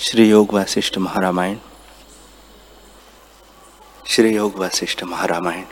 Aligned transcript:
श्री 0.00 0.30
योग 0.30 0.52
वशिष्ठ 0.52 0.98
महारामायण। 0.98 1.58
श्री 4.06 4.36
योग 4.36 4.56
वशिष्ठ 4.56 5.04
महारामायण। 5.04 5.64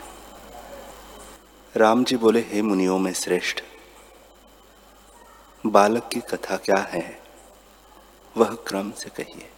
राम 1.75 2.03
जी 2.03 2.17
बोले, 2.17 2.39
हे 2.39 2.61
मुनियों 2.61 2.99
में 2.99 3.13
श्रेष्ठ, 3.13 3.61
बालक 5.65 6.09
की 6.13 6.19
कथा 6.19 6.57
क्या 6.57 6.77
है? 6.77 7.21
वह 8.37 8.49
क्रम 8.67 8.91
से 8.91 9.09
कहिए। 9.09 9.49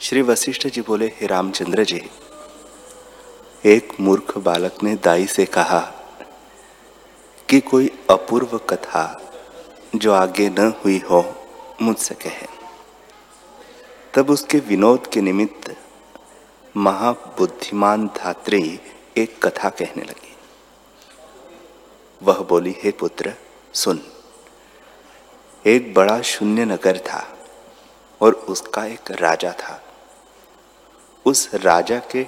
श्री 0.00 0.22
वशिष्ठ 0.22 0.66
जी 0.66 0.80
बोले, 0.80 1.06
हे 1.06 1.26
रामचंद्र 1.26 1.84
जी, 1.84 2.10
एक 3.64 3.92
मूर्ख 4.00 4.38
बालक 4.38 4.82
ने 4.82 4.96
दाई 4.96 5.26
से 5.26 5.44
कहा 5.44 5.80
कि 7.48 7.60
कोई 7.60 7.90
अपूर्व 8.10 8.58
कथा 8.58 9.32
जो 9.96 10.12
आगे 10.12 10.48
न 10.48 10.72
हुई 10.84 10.98
हो 11.10 11.37
मुझसे 11.82 12.14
कहे। 12.14 12.46
तब 14.14 14.30
उसके 14.30 14.58
विनोद 14.58 15.06
के 15.06 15.20
निमित्त 15.20 15.76
महाबुद्धिमान 16.76 18.06
धात्री 18.06 18.80
एक 19.16 19.46
कथा 19.46 19.68
कहने 19.68 20.02
लगी। 20.02 20.36
वह 22.22 22.38
बोली, 22.38 22.76
हे 22.82 22.90
पुत्र, 22.90 23.34
सुन। 23.74 24.00
एक 25.66 25.94
बड़ा 25.94 26.22
शून्य 26.22 26.64
नगर 26.64 26.98
था 26.98 27.38
और 28.20 28.34
उसका 28.34 28.84
एक 28.84 29.10
राजा 29.10 29.52
था। 29.52 29.84
उस 31.26 31.54
राजा 31.54 31.98
के 31.98 32.26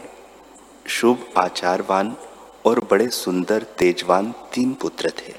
शुभ 0.88 1.32
आचारवान 1.38 2.16
और 2.64 2.80
बड़े 2.80 3.08
सुंदर 3.08 3.62
तेजवान 3.62 4.32
तीन 4.32 4.74
पुत्र 4.74 5.12
थे। 5.18 5.34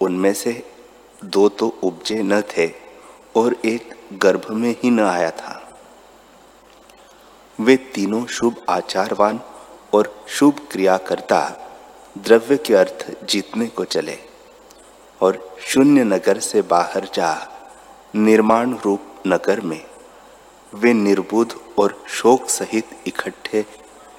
उनमें 0.00 0.34
से 0.34 0.75
दो 1.24 1.48
तो 1.48 1.66
उपजे 1.82 2.22
न 2.22 2.40
थे 2.40 2.66
और 3.36 3.56
एक 3.64 3.94
गर्भ 4.12 4.46
में 4.50 4.74
ही 4.82 4.90
न 4.90 5.00
आया 5.00 5.30
था। 5.30 5.62
वे 7.58 7.76
तीनों 7.94 8.24
शुभ 8.26 8.64
आचारवान 8.68 9.40
और 9.94 10.26
शुभ 10.28 10.60
क्रिया 10.70 10.96
करता 10.98 11.40
द्रव्य 12.18 12.56
के 12.56 12.74
अर्थ 12.74 13.06
जीतने 13.24 13.66
को 13.66 13.84
चले 13.84 14.18
और 15.20 15.56
शून्य 15.60 16.04
नगर 16.04 16.38
से 16.38 16.62
बाहर 16.62 17.08
जा 17.14 17.32
निर्माण 18.14 18.76
रूप 18.84 19.22
नगर 19.26 19.60
में 19.60 19.80
वे 20.74 20.92
निर्बुद्ध 20.92 21.54
और 21.78 22.00
शोक 22.08 22.48
सहित 22.48 22.96
इकट्ठे 23.06 23.64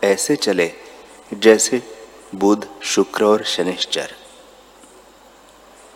ऐसे 0.04 0.36
चले 0.36 0.72
जैसे 1.34 1.82
बुध, 2.36 2.68
शुक्र 2.82 3.26
और 3.26 3.44
शनिश्चर। 3.44 4.14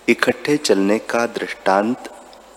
इकट्ठे 0.08 0.56
चलने 0.58 0.98
का 1.00 1.26
दृष्टांत 1.28 2.10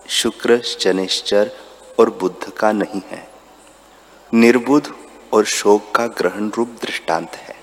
शुक्र, 0.09 0.59
शनिश्चर 0.61 1.51
और 1.99 2.09
बुद्ध 2.21 2.51
का 2.51 2.71
नहीं 2.71 3.01
है। 3.09 3.27
निर्बुद्ध 4.33 4.93
और 5.33 5.45
शोक 5.45 5.91
का 5.95 6.07
ग्रहण 6.07 6.49
रूप 6.49 6.77
दृष्टांत 6.81 7.35
है। 7.35 7.55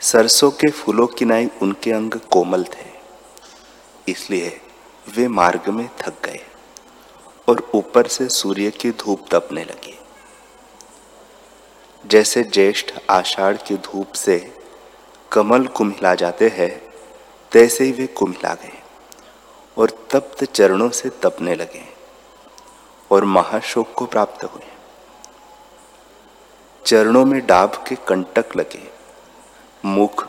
सरसों 0.00 0.50
के 0.50 0.70
फूलों 0.70 1.06
की 1.06 1.24
नाई 1.24 1.48
उनके 1.62 1.92
अंग 1.92 2.18
कोमल 2.30 2.64
थे, 2.64 2.86
इसलिए 4.08 4.60
वे 5.06 5.28
मार्ग 5.30 5.68
में 5.68 5.88
थक 5.98 6.24
गए 6.24 6.40
और 7.48 7.70
ऊपर 7.74 8.06
से 8.06 8.28
सूर्य 8.28 8.70
की 8.70 8.90
धूप 8.90 9.26
तपने 9.30 9.64
लगी। 9.64 9.98
जैसे 12.04 12.42
ज्येष्ठ 12.44 12.92
आषाढ़ 13.10 13.56
की 13.58 13.76
धूप 13.76 14.12
से 14.14 14.38
कमल 15.32 15.66
कुम्हिला 15.66 16.14
जाते 16.14 16.48
हैं 16.48 16.83
तैसे 17.54 17.84
ही 17.84 17.92
वे 17.92 18.06
कुम्हिला 18.06 18.54
गए 18.54 18.78
और 19.76 19.90
तप्त 20.10 20.44
चरणों 20.44 20.88
से 20.90 21.08
तपने 21.22 21.54
लगे 21.54 21.82
और 23.10 23.24
महाशोक 23.24 23.92
को 23.94 24.06
प्राप्त 24.06 24.44
हुए। 24.44 24.72
चरणों 26.84 27.24
में 27.24 27.40
डाब 27.46 27.84
के 27.88 27.94
कंटक 28.08 28.56
लगे, 28.56 28.82
मुख 29.84 30.26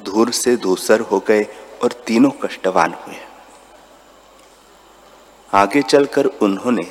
धूर 0.00 0.30
से 0.30 0.56
दूसर 0.56 1.00
हो 1.02 1.18
गए 1.28 1.42
और 1.82 1.92
तीनों 2.06 2.30
कष्टवान 2.42 2.94
हुए। 2.94 3.16
आगे 5.48 5.82
चलकर 5.82 6.26
उन्होंने 6.26 6.90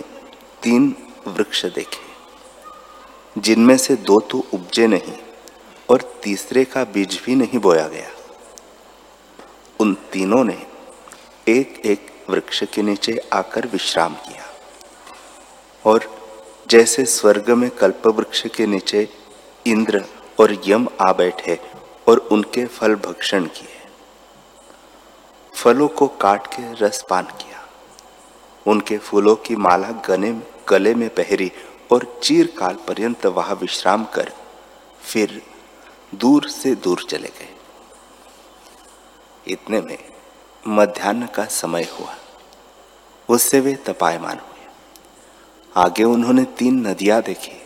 तीन 0.63 0.93
वृक्ष 1.27 1.65
देखे, 1.65 3.41
जिनमें 3.41 3.77
से 3.77 3.95
दो 3.97 4.19
तो 4.21 4.45
उपजे 4.53 4.87
नहीं 4.87 5.17
और 5.89 6.01
तीसरे 6.23 6.65
का 6.65 6.83
बीज 6.83 7.21
भी 7.25 7.35
नहीं 7.35 7.59
बोया 7.59 7.87
गया। 7.87 8.09
उन 9.81 9.93
तीनों 10.11 10.43
ने 10.43 10.57
एक 11.47 11.81
एक 11.85 12.09
वृक्ष 12.29 12.63
के 12.73 12.81
नीचे 12.81 13.17
आकर 13.33 13.67
विश्राम 13.67 14.13
किया। 14.15 14.45
और 15.85 16.05
जैसे 16.69 17.05
स्वर्ग 17.07 17.49
में 17.51 17.69
कल्प 17.71 18.07
वृक्ष 18.07 18.45
के 18.47 18.65
नीचे 18.65 19.07
इंद्र 19.65 20.03
और 20.39 20.55
यम 20.67 20.87
आ 21.01 21.11
बैठे 21.13 21.59
और 22.07 22.17
उनके 22.31 22.65
फल 22.67 22.95
भक्षण 22.97 23.45
किए, 23.47 23.79
फलों 25.53 25.87
को 25.87 26.07
काट 26.21 26.47
के 26.47 26.63
रस 26.75 27.03
पान 27.09 27.23
किया, 27.23 27.63
उनके 28.65 28.97
फूलों 28.97 29.35
की 29.37 29.55
माला 29.57 29.91
गने, 30.07 30.31
गले 30.69 30.93
में 30.95 31.09
पहरी 31.09 31.51
और 31.91 32.05
चीर 32.23 32.53
काल 32.57 32.75
पर्यंत 32.87 33.25
वहाँ 33.27 33.55
विश्राम 33.61 34.05
कर 34.13 34.31
फिर 35.03 35.41
दूर 36.15 36.47
से 36.49 36.75
दूर 36.75 37.05
चले 37.09 37.27
गए। 37.29 37.49
इतने 39.47 39.81
में 39.81 39.97
मध्यान्ह 40.67 41.25
का 41.25 41.45
समय 41.45 41.83
हुआ। 41.83 42.15
उससे 43.29 43.59
वे 43.59 43.75
तपायमान 43.75 44.37
हुए। 44.37 44.67
आगे 45.75 46.03
उन्होंने 46.03 46.43
तीन 46.43 46.87
नदियाँ 46.87 47.21
देखी 47.21 47.61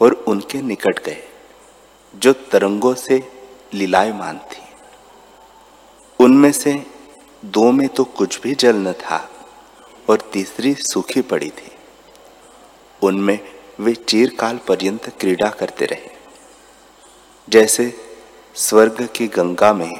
और 0.00 0.12
उनके 0.12 0.62
निकट 0.62 1.04
गए, 1.04 1.22
जो 2.14 2.32
तरंगों 2.32 2.94
से 2.94 3.32
लीलायमान 3.74 4.38
थी। 4.38 4.62
उनमें 6.20 6.52
से 6.52 6.86
दो 7.44 7.72
में 7.72 7.88
तो 7.88 8.04
कुछ 8.04 8.40
भी 8.40 8.54
जल 8.54 8.76
न 8.76 8.92
था 8.92 9.30
और 10.10 10.20
तीसरी 10.20 10.74
सूखी 10.74 11.22
पड़ी 11.22 11.50
थी। 11.50 11.72
उनमें 13.02 13.38
वे 13.80 13.94
चीरकाल 13.94 14.58
पर्यंत 14.58 15.08
क्रीड़ा 15.20 15.48
करते 15.50 15.84
रहे। 15.84 16.10
जैसे 17.48 17.94
स्वर्ग 18.54 19.08
की 19.16 19.26
गंगा 19.26 19.72
में 19.72 19.98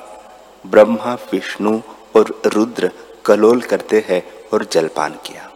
ब्रह्मा, 0.67 1.15
विष्णु 1.33 1.81
और 2.17 2.41
रुद्र 2.47 2.91
कलोल 3.25 3.61
करते 3.63 4.05
हैं 4.09 4.23
और 4.53 4.65
जलपान 4.73 5.13
किया। 5.27 5.51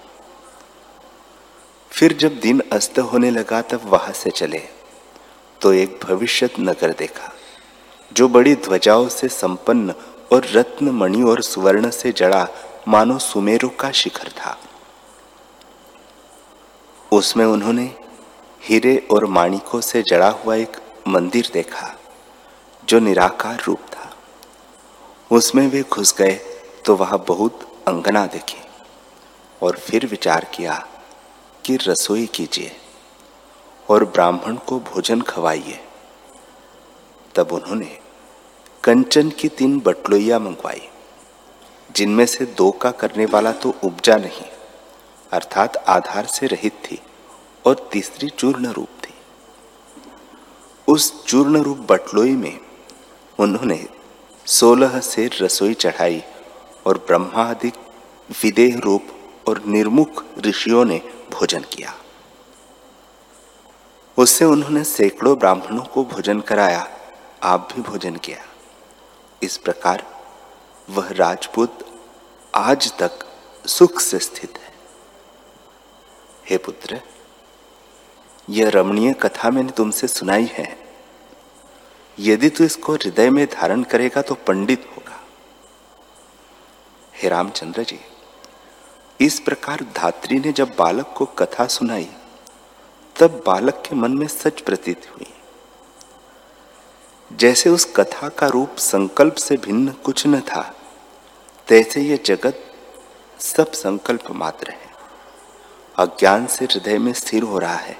फिर 1.91 2.13
जब 2.17 2.39
दिन 2.41 2.63
अस्त 2.73 2.99
होने 3.11 3.31
लगा 3.31 3.61
तब 3.63 3.81
वहाँ 3.87 4.13
से 4.15 4.31
चले 4.33 4.63
तो 5.61 5.73
एक 5.75 5.99
भविष्यत 6.05 6.59
नगर 6.61 6.93
देखा, 6.99 7.33
जो 8.13 8.29
बड़ी 8.29 8.55
ध्वजाओं 8.57 9.09
से 9.11 9.29
संपन्न 9.31 9.95
और 10.33 10.47
रत्न 10.53 10.91
मणि 10.93 11.23
और 11.23 11.43
सुवर्ण 11.43 11.91
से 11.91 12.13
जड़ा 12.13 12.47
मानो 12.89 13.19
सुमेरु 13.21 13.69
का 13.81 13.91
शिखर 13.93 14.29
था। 14.37 14.57
उसमें 17.13 17.45
उन्होंने 17.45 17.85
हीरे 18.63 18.97
और 19.11 19.25
माणिकों 19.29 19.81
से 19.83 20.03
जड़ा 20.03 20.29
हुआ 20.31 20.55
एक 20.57 20.77
मंदिर 21.09 21.51
देखा, 21.53 21.95
जो 22.83 22.99
निराकार 23.01 23.63
रूप 23.67 23.81
था। 23.89 24.00
उसमें 25.31 25.67
वे 25.69 25.83
घुस 25.83 26.15
गए 26.19 26.33
तो 26.87 26.95
वह 26.97 27.17
बहुत 27.27 27.61
अंगना 27.89 28.25
देखी 28.27 28.63
और 29.63 29.77
फिर 29.79 30.07
विचार 30.07 30.45
किया 30.55 30.75
कि 31.65 31.77
रसोई 31.77 32.27
कीजिए 32.27 32.73
और 33.89 34.05
ब्राह्मण 34.05 34.57
को 34.69 34.79
भोजन 34.81 35.21
खवाइए। 35.21 35.79
तब 37.35 37.53
उन्होंने 37.53 37.99
कंचन 38.85 39.31
की 39.31 39.49
तीन 39.51 39.79
बटलोइया 39.81 40.39
मंगवाई, 40.39 40.83
जिनमें 41.91 42.25
से 42.27 42.45
दो 42.59 42.71
का 42.73 42.91
करने 42.93 43.27
वाला 43.27 43.53
तो 43.53 43.75
उपजा 43.85 44.17
नहीं, 44.17 44.51
अर्थात 45.33 45.77
आधार 45.89 46.27
से 46.27 46.47
रहित 46.47 46.83
थी 46.85 47.01
और 47.65 47.89
तीसरी 47.93 48.29
चूर्ण 48.31 48.73
रूप 48.73 48.99
थी। 49.03 49.15
उस 50.89 51.25
चूर्ण 51.25 51.63
रूप 51.63 51.87
बटलोई 51.89 52.37
में 52.37 52.59
उन्होंने 53.39 53.87
सोलह 54.51 55.01
से 55.01 55.31
रसोई 55.41 55.75
चढ़ाई 55.75 56.23
और 56.87 56.99
ब्रह्मादिक 56.99 57.75
विदेह 58.43 58.79
रूप 58.79 59.07
और 59.49 59.65
निर्मुख 59.65 60.25
ऋषियों 60.39 60.85
ने 60.85 61.03
भोजन 61.31 61.61
किया। 61.61 61.95
उससे 64.19 64.45
उन्होंने 64.45 64.85
सैकड़ों 64.85 65.39
ब्राह्मणों 65.39 65.85
को 65.85 66.05
भोजन 66.05 66.41
कराया, 66.41 66.89
आप 67.43 67.69
भी 67.77 67.83
भोजन 67.83 68.17
किया। 68.17 68.39
इस 69.43 69.57
प्रकार 69.57 70.05
वह 70.91 71.11
राजपूत 71.11 71.87
आज 72.55 72.93
तक 72.99 73.19
सुख 73.67 74.01
से 74.01 74.19
स्थित 74.19 74.59
है। 74.59 74.73
हे 76.51 76.57
पुत्र, 76.57 77.01
यह 78.51 78.69
रमणीय 78.69 79.13
कथा 79.13 79.51
मैंने 79.51 79.71
तुमसे 79.71 80.09
सुनाई 80.09 80.51
है। 80.53 80.80
यदि 82.21 82.49
तू 82.49 82.65
इसको 82.65 82.93
हृदय 82.93 83.31
में 83.31 83.47
धारण 83.47 83.83
करेगा 83.83 84.23
तो 84.23 84.35
पंडित 84.35 84.87
होगा। 84.91 85.21
हे 87.15 87.29
रामचंद्र 87.29 87.83
जी, 87.83 87.99
इस 89.21 89.41
प्रकार 89.41 89.85
धात्री 89.97 90.39
ने 90.39 90.53
जब 90.53 90.75
बालक 90.79 91.15
को 91.17 91.25
कथा 91.25 91.67
सुनाई, 91.67 92.09
तब 93.17 93.43
बालक 93.47 93.83
के 93.89 93.97
मन 93.97 94.13
में 94.13 94.27
सच 94.27 94.61
प्रतीत 94.61 95.07
हुई। 95.11 95.33
जैसे 97.33 97.71
उस 97.71 97.85
कथा 97.97 98.29
का 98.29 98.47
रूप 98.47 98.77
संकल्प 98.77 99.35
से 99.35 99.57
भिन्न 99.57 99.93
कुछ 99.93 100.27
न 100.27 100.41
था, 100.41 100.75
तैसे 101.69 102.01
यह 102.01 102.19
जगत 102.27 102.65
सब 103.41 103.73
संकल्प 103.73 104.31
मात्र 104.31 104.71
है। 104.71 104.91
अज्ञान 105.99 106.47
से 106.47 106.65
हृदय 106.65 106.99
में 106.99 107.13
स्थिर 107.13 107.43
हो 107.43 107.59
रहा 107.59 107.77
है। 107.77 107.97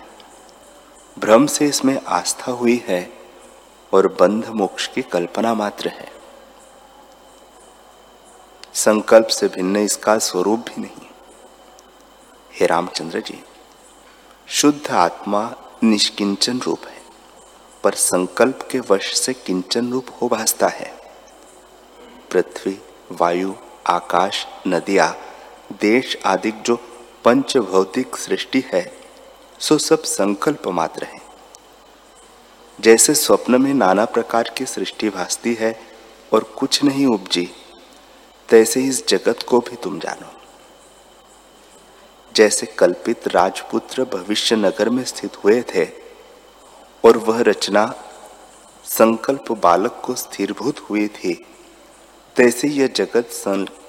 भ्रम 1.19 1.47
से 1.47 1.67
इसमें 1.67 2.01
आस्था 2.07 2.53
हुई 2.53 2.85
है 2.89 3.20
और 3.93 4.07
बंध 4.21 4.49
मोक्ष 4.49 4.87
की 4.87 5.03
कल्पना 5.03 5.55
मात्र 5.55 5.89
है। 5.89 6.09
संकल्प 8.75 9.27
से 9.27 9.49
भिन्न 9.49 9.77
इसका 9.77 10.19
स्वरूप 10.19 10.59
भी 10.59 10.81
नहीं 10.83 11.07
हे। 12.53 12.67
रामचंद्र 12.67 13.21
जी, 13.21 13.43
शुद्ध 14.49 14.91
आत्मा 14.91 15.43
निष्किंचन 15.83 16.61
रूप 16.61 16.87
है, 16.87 17.01
पर 17.85 17.95
संकल्प 17.95 18.69
के 18.71 18.81
वश 18.81 19.15
से 19.15 19.33
किंचन 19.33 19.91
रूप 19.93 20.07
हो 20.23 20.29
भासता 20.29 20.69
है। 20.69 20.93
पृथ्वी, 22.31 22.79
वायु, 23.13 23.55
आकाश, 23.87 24.47
नदिया, 24.67 25.15
देश 25.81 26.17
आदि 26.27 26.51
जो 26.53 26.77
पंच 27.25 27.57
भौतिक 27.57 28.17
सृष्टि 28.17 28.65
है, 28.73 28.85
सो 29.59 29.79
सब 29.79 30.03
संकल्प 30.03 30.69
मात्र 30.69 31.05
है। 31.05 31.20
जैसे 32.81 33.15
स्वप्न 33.15 33.61
में 33.63 33.73
नाना 33.75 34.05
प्रकार 34.05 34.51
की 34.59 34.65
सृष्टि 34.67 35.09
भासती 35.11 35.53
है 35.55 35.75
और 36.33 36.45
कुछ 36.59 36.83
नहीं 36.85 37.07
उपजी, 37.07 37.49
तैसे 38.49 38.83
इस 38.83 39.07
जगत 39.09 39.43
को 39.43 39.59
भी 39.61 39.77
तुम 39.77 39.99
जानो। 40.01 40.33
जैसे 42.33 42.67
कल्पित 42.67 43.27
राजपुत्र 43.29 44.05
भविष्य 44.05 44.57
नगर 44.57 44.89
में 44.89 45.03
स्थित 45.05 45.37
हुए 45.45 45.61
थे, 45.75 45.85
और 47.05 47.17
वह 47.19 47.41
रचना 47.41 47.85
संकल्प 48.85 49.53
बालक 49.53 50.01
को 50.05 50.15
स्थिरभूत 50.15 50.81
हुई 50.81 51.07
थी, 51.09 51.35
तैसे 52.37 52.69
यह 52.69 52.87
जगत 52.87 53.29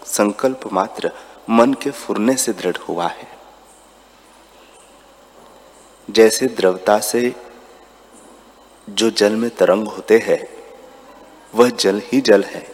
संकल्प 0.07 0.69
मात्र 0.73 1.11
मन 1.49 1.73
के 1.73 1.91
फुरने 1.91 2.35
से 2.35 2.53
दृढ़ 2.53 2.77
हुआ 2.77 3.07
है। 3.07 3.27
जैसे 6.09 6.47
द्रवता 6.47 6.99
से 6.99 7.33
जो 8.91 9.09
जल 9.09 9.35
में 9.35 9.49
तरंग 9.49 9.87
होते 9.87 10.17
हैं, 10.17 10.47
वह 11.55 11.69
जल 11.69 12.01
ही 12.05 12.21
जल 12.21 12.43
है। 12.43 12.67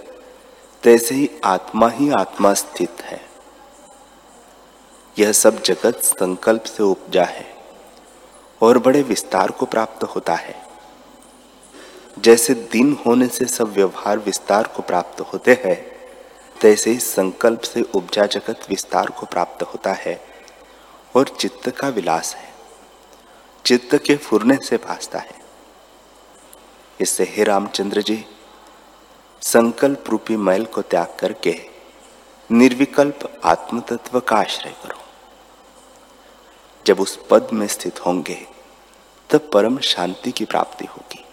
तैसे 0.84 1.16
ही 1.16 1.30
आत्मा 1.44 1.90
ही 1.90 2.12
आत्मा 2.12 2.54
स्थित 2.54 3.02
है। 3.02 3.30
यह 5.20 5.32
सब 5.32 5.62
जगत 5.62 5.96
संकल्प 5.96 6.64
से 6.64 6.84
उपजा 6.84 7.24
है 7.24 7.56
और 8.62 8.80
बड़े 8.80 9.02
विस्तार 9.02 9.52
को 9.52 9.66
प्राप्त 9.66 10.04
होता 10.04 10.36
है। 10.36 10.64
जैसे 12.20 12.54
दिन 12.54 12.98
होने 13.06 13.28
से 13.28 13.46
सब 13.46 13.68
व्यवहार 13.68 14.18
विस्तार 14.18 14.68
को 14.68 14.82
प्राप्त 14.82 15.22
होते 15.22 15.62
हैं, 15.66 15.92
तैसे 16.62 16.92
ही 16.92 17.00
संकल्प 17.00 17.62
से 17.62 17.82
उपजा 17.82 18.26
जगत 18.26 18.60
विस्तार 18.70 19.06
को 19.06 19.26
प्राप्त 19.26 19.64
होता 19.64 19.94
है 19.94 20.22
और 21.16 21.28
चित्त 21.28 21.70
का 21.70 21.88
विलास 21.88 22.36
है। 22.36 22.54
चित्त 23.66 23.96
के 23.96 24.16
फुरने 24.16 24.58
से 24.66 24.78
भासता 24.78 25.20
है। 25.20 25.47
इससे 27.02 27.24
हे 27.24 27.44
रामचंद्र 27.44 28.02
जी, 28.02 28.26
संकल्प 29.42 30.04
रूपी 30.10 30.36
मैल 30.36 30.66
को 30.66 30.82
त्याग 30.82 31.18
करके 31.20 31.70
निर्विकल्प 32.52 33.42
आत्म 33.46 33.80
तत्व 33.80 34.20
का 34.20 34.38
आश्रय 34.38 34.72
करो। 34.72 35.00
जब 36.86 37.00
उस 37.00 37.20
पद 37.30 37.50
में 37.54 37.68
स्थित 37.68 38.06
होंगे, 38.06 38.48
तब 39.30 39.50
परम 39.54 39.80
शांति 39.80 40.32
की 40.32 40.46
प्राप्ति 40.46 40.86
होगी। 40.86 41.24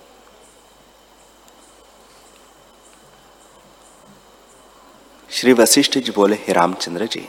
श्री 5.30 5.52
वशिष्ठ 5.52 5.98
जी 5.98 6.12
बोले, 6.12 6.36
हे 6.36 6.52
रामचंद्र 6.52 7.06
जी, 7.06 7.28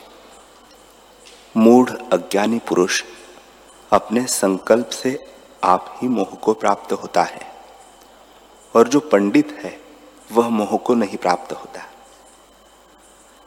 मूढ़ 1.58 1.90
अज्ञानी 1.90 2.60
पुरुष 2.60 3.04
अपने 3.92 4.26
संकल्प 4.26 4.90
से 4.90 5.28
आप 5.64 6.00
ही 6.02 6.08
मोह 6.08 6.36
को 6.36 6.54
प्राप्त 6.54 6.94
होता 6.94 7.24
है। 7.24 7.55
और 8.76 8.88
जो 8.88 9.00
पंडित 9.00 9.52
है, 9.64 9.80
वह 10.32 10.50
मोह 10.50 10.78
को 10.78 10.94
नहीं 10.94 11.18
प्राप्त 11.18 11.52
होता। 11.54 11.82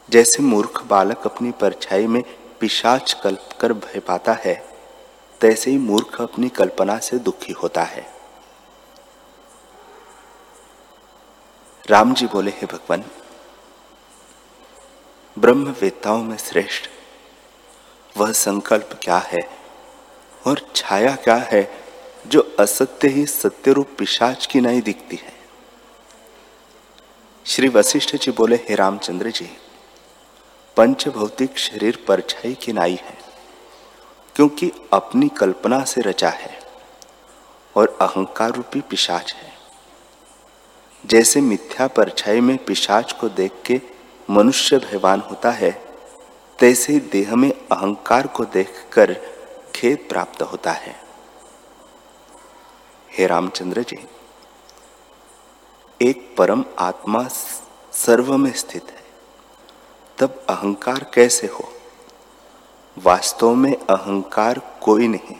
जैसे 0.09 0.43
मूर्ख 0.43 0.81
बालक 0.83 1.25
अपनी 1.25 1.51
परछाई 1.51 2.07
में 2.07 2.23
पिशाच 2.59 3.13
कल्प 3.13 3.49
कर 3.61 3.73
भय 3.73 3.99
पाता 3.99 4.33
है, 4.33 4.55
तैसे 5.41 5.71
ही 5.71 5.77
मूर्ख 5.77 6.21
अपनी 6.21 6.49
कल्पना 6.49 6.97
से 6.99 7.17
दुखी 7.17 7.53
होता 7.53 7.83
है। 7.83 8.07
राम 11.85 12.13
जी 12.13 12.27
बोले, 12.27 12.51
हे 12.51 12.65
भगवान 12.65 13.03
ब्रह्म 15.37 15.75
वेताओं 15.81 16.23
में 16.23 16.37
श्रेष्ठ, 16.37 16.89
वह 18.15 18.31
संकल्प 18.31 18.99
क्या 19.03 19.17
है 19.17 19.39
और 20.47 20.61
छाया 20.75 21.15
क्या 21.15 21.35
है 21.35 21.63
जो 22.25 22.41
असत्य 22.59 23.07
ही 23.07 23.25
सत्य 23.25 23.73
रूप 23.73 23.95
पिशाच 23.97 24.45
की 24.45 24.61
नहीं 24.61 24.81
दिखती 24.81 25.15
है। 25.15 25.33
श्री 27.45 27.67
वशिष्ठ 27.67 28.15
जी 28.15 28.31
बोले, 28.31 28.55
हे 28.55 28.75
रामचंद्र 28.75 29.29
जी 29.29 29.49
पंच 30.77 31.07
भौतिक 31.07 31.57
शरीर 31.57 32.03
परछाई 32.07 32.53
की 32.53 32.73
नाई 32.73 32.99
है, 33.03 33.17
क्योंकि 34.35 34.71
अपनी 34.93 35.29
कल्पना 35.29 35.83
से 35.83 36.01
रचा 36.01 36.29
है 36.29 36.59
और 37.75 37.97
अहंकार 38.01 38.51
रूपी 38.51 38.81
पिशाच 38.81 39.33
है। 39.33 39.51
जैसे 41.03 41.41
मिथ्या 41.41 41.87
परछाई 41.87 42.39
में 42.39 42.57
पिशाच 42.57 43.11
को 43.11 43.29
देख 43.29 43.61
के 43.65 43.81
मनुष्य 44.29 44.77
भयवान 44.79 45.19
होता 45.21 45.51
है, 45.51 45.71
तैसे 46.59 46.99
देह 47.11 47.35
में 47.35 47.51
अहंकार 47.51 48.27
को 48.27 48.45
देखकर 48.45 49.13
खेद 49.75 50.05
प्राप्त 50.09 50.41
होता 50.41 50.71
है। 50.71 50.98
हे 53.19 53.27
रामचंद्र 53.27 53.81
जी, 53.81 53.97
एक 56.01 56.35
परम 56.37 56.63
आत्मा 56.79 57.27
सर्व 57.93 58.37
में 58.37 58.51
स्थित 58.53 58.89
है। 58.89 59.03
तब 60.17 60.45
अहंकार 60.49 61.11
कैसे 61.13 61.47
हो? 61.47 61.67
वास्तव 62.97 63.53
में 63.55 63.75
अहंकार 63.75 64.61
कोई 64.81 65.07
नहीं, 65.07 65.35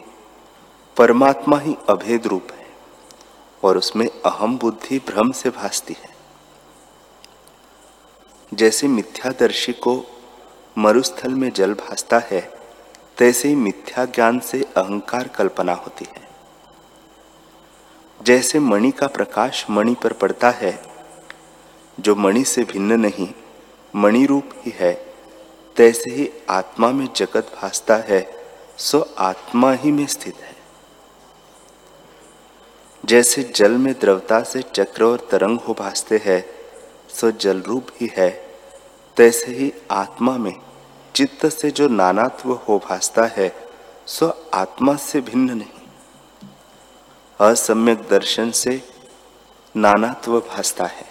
परमात्मा 0.98 1.60
ही 1.60 1.78
अभेद 1.90 2.28
रूप 2.28 2.52
है 2.52 2.68
और 3.64 3.78
उसमें 3.78 4.08
अहम 4.26 4.58
बुद्धि 4.58 5.00
भ्रम 5.00 5.32
से 5.32 5.50
भासती 5.50 5.98
है। 6.00 6.16
जैसे 8.54 8.88
मिथ्यादर्शी 8.88 9.74
को 9.74 10.04
मरुस्थल 10.78 11.32
में 11.32 11.52
जल 11.52 11.74
भासता 11.74 12.20
है, 12.20 12.54
तैसे 13.18 13.48
ही 13.48 13.56
मिथ्या 13.56 14.06
ज्ञान 14.06 14.40
से 14.40 14.64
अहंकार 14.64 15.28
कल्पना 15.28 15.74
होती 15.74 16.06
है। 16.06 16.29
जैसे 18.24 18.60
मणि 18.60 18.92
का 18.92 19.08
प्रकाश 19.08 19.66
मणि 19.70 19.96
पर 20.04 20.14
पड़ता 20.14 20.50
है, 20.50 20.84
जो 22.00 22.16
मणि 22.16 22.44
से 22.44 22.64
भिन्न 22.64 23.00
नहीं, 23.00 23.34
मणि 23.96 24.26
रूप 24.26 24.50
ही 24.56 24.74
है। 24.76 25.06
तैसे 25.76 26.12
ही 26.12 26.32
आत्मा 26.50 26.92
में 26.92 27.10
जगत 27.16 27.52
भासता 27.62 27.96
है, 27.96 28.36
सो 28.78 29.16
आत्मा 29.18 29.74
ही 29.74 29.92
में 29.92 30.08
स्थित 30.08 30.36
है। 30.36 30.56
जैसे 33.06 33.44
जल 33.56 33.72
में 33.72 33.94
द्रवता 33.94 34.44
से 34.44 34.62
चक्र 34.62 35.04
और 35.04 35.28
तरंग 35.32 35.60
हो 35.60 35.74
भासते 35.74 36.22
हैं, 36.26 36.46
सो 37.10 37.32
जल 37.32 37.62
रूप 37.62 37.88
ही 38.02 38.12
है। 38.18 38.30
तैसे 39.18 39.52
ही 39.52 39.74
आत्मा 39.92 40.38
में 40.38 40.56
चित्त 41.16 41.46
से 41.46 41.72
जो 41.72 41.88
नानात्व 41.88 42.54
हो 42.54 42.80
भासता 42.90 43.26
है, 43.26 43.56
सो 44.06 44.50
आत्मा 44.54 44.96
से 44.96 45.22
भिन्न 45.22 45.52
नहीं। 45.52 45.79
असम्यक 47.40 48.02
दर्शन 48.10 48.50
से 48.52 48.72
नानात्व 49.76 50.40
भासता 50.40 50.86
है। 50.86 51.06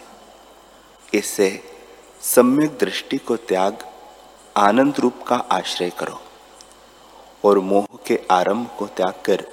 इससे 1.14 1.48
सम्यक 2.22 2.76
दृष्टि 2.78 3.18
को 3.18 3.36
त्याग 3.36 3.84
आनंद 4.56 4.98
रूप 5.00 5.22
का 5.22 5.36
आश्रय 5.52 5.90
करो 5.90 6.20
और 7.44 7.58
मोह 7.60 7.86
के 8.06 8.18
आरंभ 8.30 8.68
को 8.78 8.86
त्याग 8.86 9.22
कर 9.26 9.44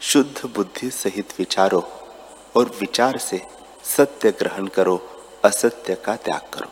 शुद्ध 0.00 0.46
बुद्धि 0.46 0.90
सहित 0.90 1.34
विचारो 1.38 1.82
और 2.56 2.70
विचार 2.80 3.18
से 3.18 3.42
सत्य 3.96 4.30
ग्रहण 4.30 4.66
करो, 4.68 4.96
असत्य 5.44 5.94
का 5.94 6.16
त्याग 6.16 6.48
करो। 6.54 6.70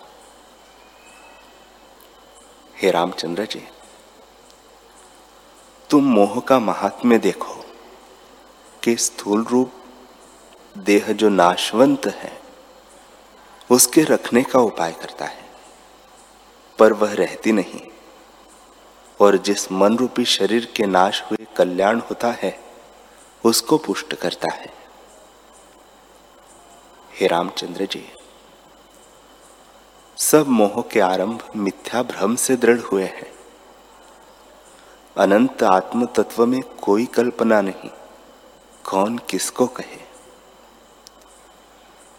हे 2.77 2.91
रामचंद्र 2.91 3.45
जी, 3.45 3.67
तुम 5.91 6.13
मोह 6.15 6.41
का 6.41 6.59
महात्म्य 6.61 7.19
देखो। 7.19 7.66
के 8.87 8.97
स्थूल 8.97 9.43
रूप, 9.43 9.73
देह 10.79 11.13
जो 11.13 11.29
नाशवंत 11.29 12.07
है, 12.07 12.43
उसके 13.71 14.03
रखने 14.03 14.43
का 14.43 14.59
उपाय 14.59 14.93
करता 14.93 15.25
है। 15.25 15.51
पर 16.79 16.93
वह 16.93 17.13
रहती 17.13 17.53
नहीं। 17.53 17.81
और 19.21 19.37
जिस 19.37 19.73
मन 19.73 19.99
रूपी 19.99 20.25
शरीर 20.25 20.73
के 20.77 20.87
नाश 20.87 21.23
हुए 21.23 21.47
कल्याण 21.57 21.99
होता 21.99 22.29
है, 22.29 22.65
उसको 23.45 23.79
पुष्ट 23.79 24.15
करता 24.15 24.55
है। 24.55 24.75
हे 27.13 27.27
रामचंद्र 27.27 27.87
जी, 27.87 28.13
सब 30.17 30.49
मोह 30.49 30.83
के 30.83 31.01
आरंभ 31.01 31.49
मिथ्या 31.57 32.03
भ्रम 32.03 32.37
से 32.37 32.57
दृढ़ 32.57 32.81
हुए 32.81 33.05
हैं। 33.05 33.33
अनंत 35.17 35.63
आत्म 35.63 36.07
तत्व 36.07 36.47
में 36.47 36.63
कोई 36.63 37.07
कल्पना 37.07 37.61
नहीं। 37.61 37.91
कौन 38.87 39.19
किसको 39.19 39.67
कहे? 39.67 39.99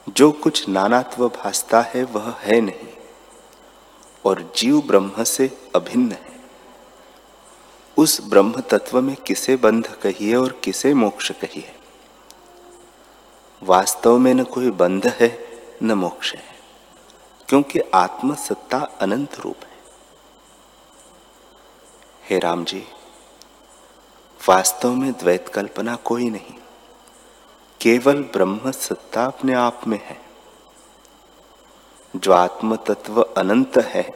जो 0.09 0.31
कुछ 0.31 0.67
नानात्व 0.69 1.27
भासता 1.27 1.81
है, 1.81 2.03
वह 2.03 2.29
है 2.39 2.59
नहीं, 2.61 2.87
और 4.25 4.41
जीव 4.55 4.81
ब्रह्म 4.81 5.23
से 5.23 5.47
अभिन्न 5.75 6.11
है। 6.11 6.39
उस 7.97 8.19
ब्रह्म 8.21 8.61
तत्व 8.61 9.01
में 9.01 9.15
किसे 9.15 9.55
बंध 9.55 9.87
कहिए 9.87 10.35
और 10.35 10.59
किसे 10.63 10.93
मोक्ष 10.93 11.31
कहिए 11.31 11.73
वास्तव 13.61 14.17
में 14.17 14.33
न 14.33 14.43
कोई 14.43 14.71
बंध 14.71 15.07
है, 15.07 15.31
न 15.83 15.91
मोक्ष 15.91 16.33
है, 16.35 16.43
क्योंकि 17.49 17.79
आत्म 17.79 18.35
सत्ता 18.35 18.77
अनंत 18.77 19.39
रूप 19.39 19.63
है। 19.63 19.75
हे 22.29 22.39
राम 22.39 22.63
जी, 22.65 22.83
वास्तव 24.41 24.93
में 24.93 25.11
द्वैत 25.11 25.47
कल्पना 25.47 25.95
कोई 25.95 26.29
नहीं। 26.29 26.56
केवल 27.81 28.21
ब्रह्म 28.23 28.71
सत्ता 28.71 29.25
अपने 29.25 29.53
आप 29.53 29.81
में 29.87 29.99
है। 30.03 30.17
जो 32.15 32.31
आत्म 32.33 32.75
तत्व 32.75 33.21
अनंत 33.21 33.77
है, 33.77 34.09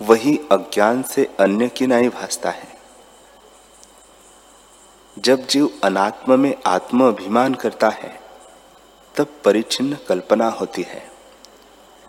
वही 0.00 0.36
अज्ञान 0.52 1.02
से 1.02 1.24
अन्य 1.40 1.68
की 1.68 1.86
नाई 1.86 2.08
भासता 2.08 2.50
है। 2.50 2.68
जब 5.16 5.46
जीव 5.46 5.70
अनात्म 5.84 6.38
में 6.40 6.54
आत्म 6.66 7.08
अभिमान 7.08 7.54
करता 7.54 7.88
है, 7.88 8.20
तब 9.14 9.26
परिचिन्न 9.44 9.96
कल्पना 10.08 10.48
होती 10.50 10.82
है 10.82 11.02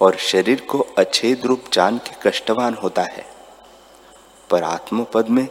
और 0.02 0.18
शरीर 0.18 0.62
को 0.62 0.80
अछेद 0.98 1.46
रूप 1.46 1.64
जान 1.74 1.98
के 1.98 2.30
कष्टवान 2.30 2.74
होता 2.74 3.02
है। 3.02 3.26
पर 4.50 4.64
आत्मपद 4.64 5.30
में 5.30 5.46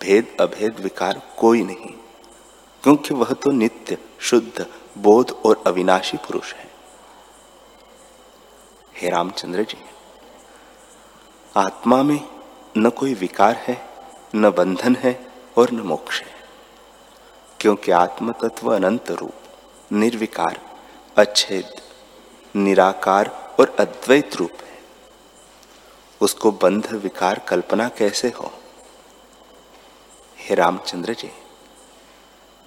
भेद 0.00 0.36
अभेद 0.40 0.80
विकार 0.80 1.22
कोई 1.38 1.62
नहीं, 1.62 1.92
क्योंकि 2.84 3.14
वह 3.14 3.32
तो 3.34 3.50
नित्य 3.50 3.98
शुद्ध, 4.26 4.66
बोध 4.98 5.30
और 5.46 5.64
अविनाशी 5.66 6.16
पुरुष 6.16 6.54
है। 6.54 6.70
हे 8.96 9.10
रामचंद्र 9.10 9.62
जी, 9.62 9.84
आत्मा 11.56 12.02
में 12.02 12.28
न 12.78 12.90
कोई 12.90 13.14
विकार 13.14 13.56
है, 13.56 13.88
न 14.34 14.50
बंधन 14.50 14.96
है 14.96 15.32
और 15.58 15.70
न 15.70 15.80
मोक्ष 15.80 16.22
है। 16.22 16.34
क्योंकि 17.60 17.90
आत्म 17.90 18.32
तत्व 18.32 18.76
अनंत 18.76 19.10
रूप, 19.10 19.34
निर्विकार, 19.92 20.60
अच्छेद, 21.16 21.80
निराकार 22.56 23.56
और 23.60 23.76
अद्वैत 23.80 24.36
रूप 24.36 24.52
है। 24.52 24.78
उसको 26.20 26.50
बंध, 26.52 26.92
विकार, 26.92 27.38
कल्पना 27.38 27.88
कैसे 27.88 28.28
हो? 28.28 28.52
हे 30.38 30.54
रामचंद्र 30.54 31.14
जी 31.14 31.30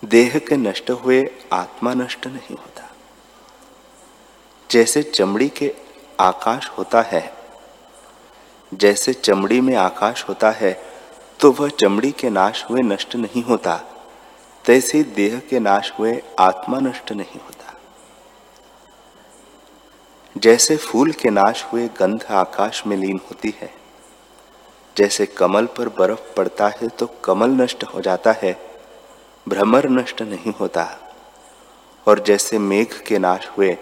देह 0.03 0.37
के 0.39 0.57
नष्ट 0.57 0.89
हुए 0.91 1.23
आत्मा 1.53 1.93
नष्ट 1.93 2.27
नहीं 2.27 2.55
होता। 2.55 2.89
जैसे 4.69 5.01
चमड़ी 5.03 5.47
के 5.49 5.71
आकाश 6.19 6.69
होता 6.77 7.01
है, 7.01 7.21
जैसे 8.71 9.13
चमड़ी 9.13 9.59
में 9.61 9.75
आकाश 9.75 10.23
होता 10.29 10.51
है 10.51 10.71
तो 11.39 11.51
वह 11.51 11.69
चमड़ी 11.69 12.11
के 12.11 12.29
नाश 12.29 12.63
हुए 12.69 12.81
नष्ट 12.81 13.15
नहीं 13.15 13.43
होता। 13.43 13.75
तैसे 14.65 15.03
देह 15.15 15.39
के 15.49 15.59
नाश 15.59 15.91
हुए 15.99 16.21
आत्मा 16.39 16.79
नष्ट 16.79 17.11
नहीं 17.11 17.39
होता। 17.39 17.75
जैसे 20.35 20.77
फूल 20.77 21.11
के 21.11 21.29
नाश 21.29 21.63
हुए 21.63 21.87
गंध 21.99 22.23
आकाश 22.31 22.83
में 22.87 22.95
लीन 22.97 23.19
होती 23.25 23.53
है, 23.61 23.71
जैसे 24.95 25.25
कमल 25.27 25.65
पर 25.77 25.89
बर्फ़ 25.89 26.33
पड़ता 26.37 26.67
है 26.71 26.87
तो 26.89 27.07
कमल 27.23 27.49
नष्ट 27.61 27.83
हो 27.85 28.01
जाता 28.01 28.31
है 28.31 28.53
भ्रमर 29.49 29.89
नष्ट 29.89 30.21
नहीं 30.21 30.53
होता। 30.53 31.15
और 32.07 32.19
जैसे 32.19 32.59
मेघ 32.59 33.01
के 33.01 33.17
नाश 33.17 33.47
हुए, 33.47 33.77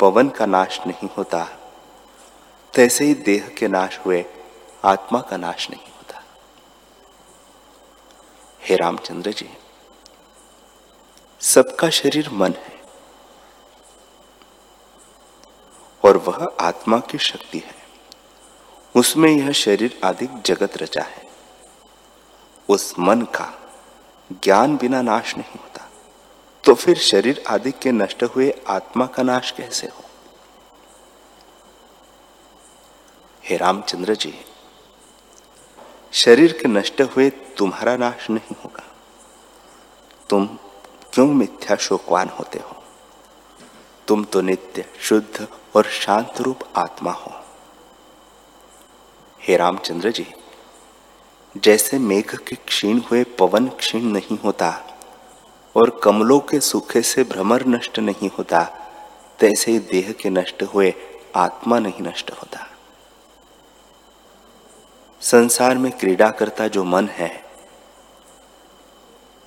पवन 0.00 0.28
का 0.28 0.46
नाश 0.46 0.80
नहीं 0.86 1.08
होता। 1.18 1.44
तैसे 2.74 3.04
ही 3.04 3.14
देह 3.14 3.54
के 3.58 3.68
नाश 3.68 3.98
हुए, 3.98 4.24
आत्मा 4.84 5.20
का 5.20 5.36
नाश 5.36 5.70
नहीं 5.70 5.86
होता। 5.86 6.24
हे 8.60 8.76
रामचंद्र 8.76 9.32
जी, 9.32 9.50
सबका 11.40 11.90
शरीर 11.90 12.30
मन 12.30 12.52
है। 12.52 12.80
और 16.04 16.16
वह 16.16 16.56
आत्मा 16.60 16.98
की 16.98 17.18
शक्ति 17.18 17.58
है। 17.58 17.74
उसमें 18.96 19.30
यह 19.30 19.52
शरीर 19.52 20.00
आदि 20.04 20.28
जगत 20.46 20.76
रचा 20.76 21.02
है। 21.02 21.22
उस 22.68 22.94
मन 22.98 23.22
का 23.22 23.65
ज्ञान 24.32 24.76
बिना 24.76 25.02
नाश 25.02 25.36
नहीं 25.36 25.58
होता। 25.60 25.88
तो 26.64 26.74
फिर 26.74 26.98
शरीर 26.98 27.44
आदि 27.48 27.72
के 27.72 27.92
नष्ट 27.92 28.22
हुए 28.24 28.50
आत्मा 28.68 29.06
का 29.06 29.22
नाश 29.22 29.50
कैसे 29.50 29.86
हो? 29.86 30.04
हे 33.44 33.56
रामचंद्र 33.56 34.14
जी, 34.14 34.34
शरीर 36.12 36.52
के 36.52 36.68
नष्ट 36.68 37.02
हुए 37.02 37.30
तुम्हारा 37.30 37.96
नाश 37.96 38.30
नहीं 38.30 38.56
होगा। 38.64 38.82
तुम 40.30 40.46
क्यों 41.12 41.26
मिथ्या 41.26 41.76
शोकवान 41.76 42.28
होते 42.28 42.58
हो? 42.58 42.82
तुम 44.08 44.24
तो 44.24 44.40
नित्य, 44.40 44.84
शुद्ध 45.00 45.48
और 45.76 45.84
शांत 45.84 46.40
रूप 46.40 46.58
आत्मा 46.76 47.12
हो। 47.12 47.32
हे 49.40 49.56
रामचंद्र 49.56 50.10
जी 50.10 50.34
जैसे 51.56 51.98
मेघ 51.98 52.36
के 52.38 52.56
क्षीण 52.56 53.00
हुए 53.00 53.24
पवन 53.38 53.68
क्षीण 53.68 54.02
नहीं 54.02 54.38
होता 54.38 54.70
और 55.76 55.90
कमलों 56.02 56.38
के 56.40 56.60
सूखे 56.60 57.02
से 57.02 57.24
भ्रमर 57.24 57.64
नष्ट 57.66 57.98
नहीं 57.98 58.30
होता, 58.38 58.62
तैसे 59.38 59.72
ही 59.72 59.78
देह 59.78 60.12
के 60.12 60.30
नष्ट 60.30 60.62
हुए 60.62 60.92
आत्मा 61.36 61.78
नहीं 61.78 62.02
नष्ट 62.02 62.30
होता। 62.30 62.66
संसार 65.20 65.78
में 65.78 65.90
क्रीड़ा 65.92 66.30
करता 66.30 66.68
जो 66.68 66.84
मन 66.84 67.08
है, 67.08 67.30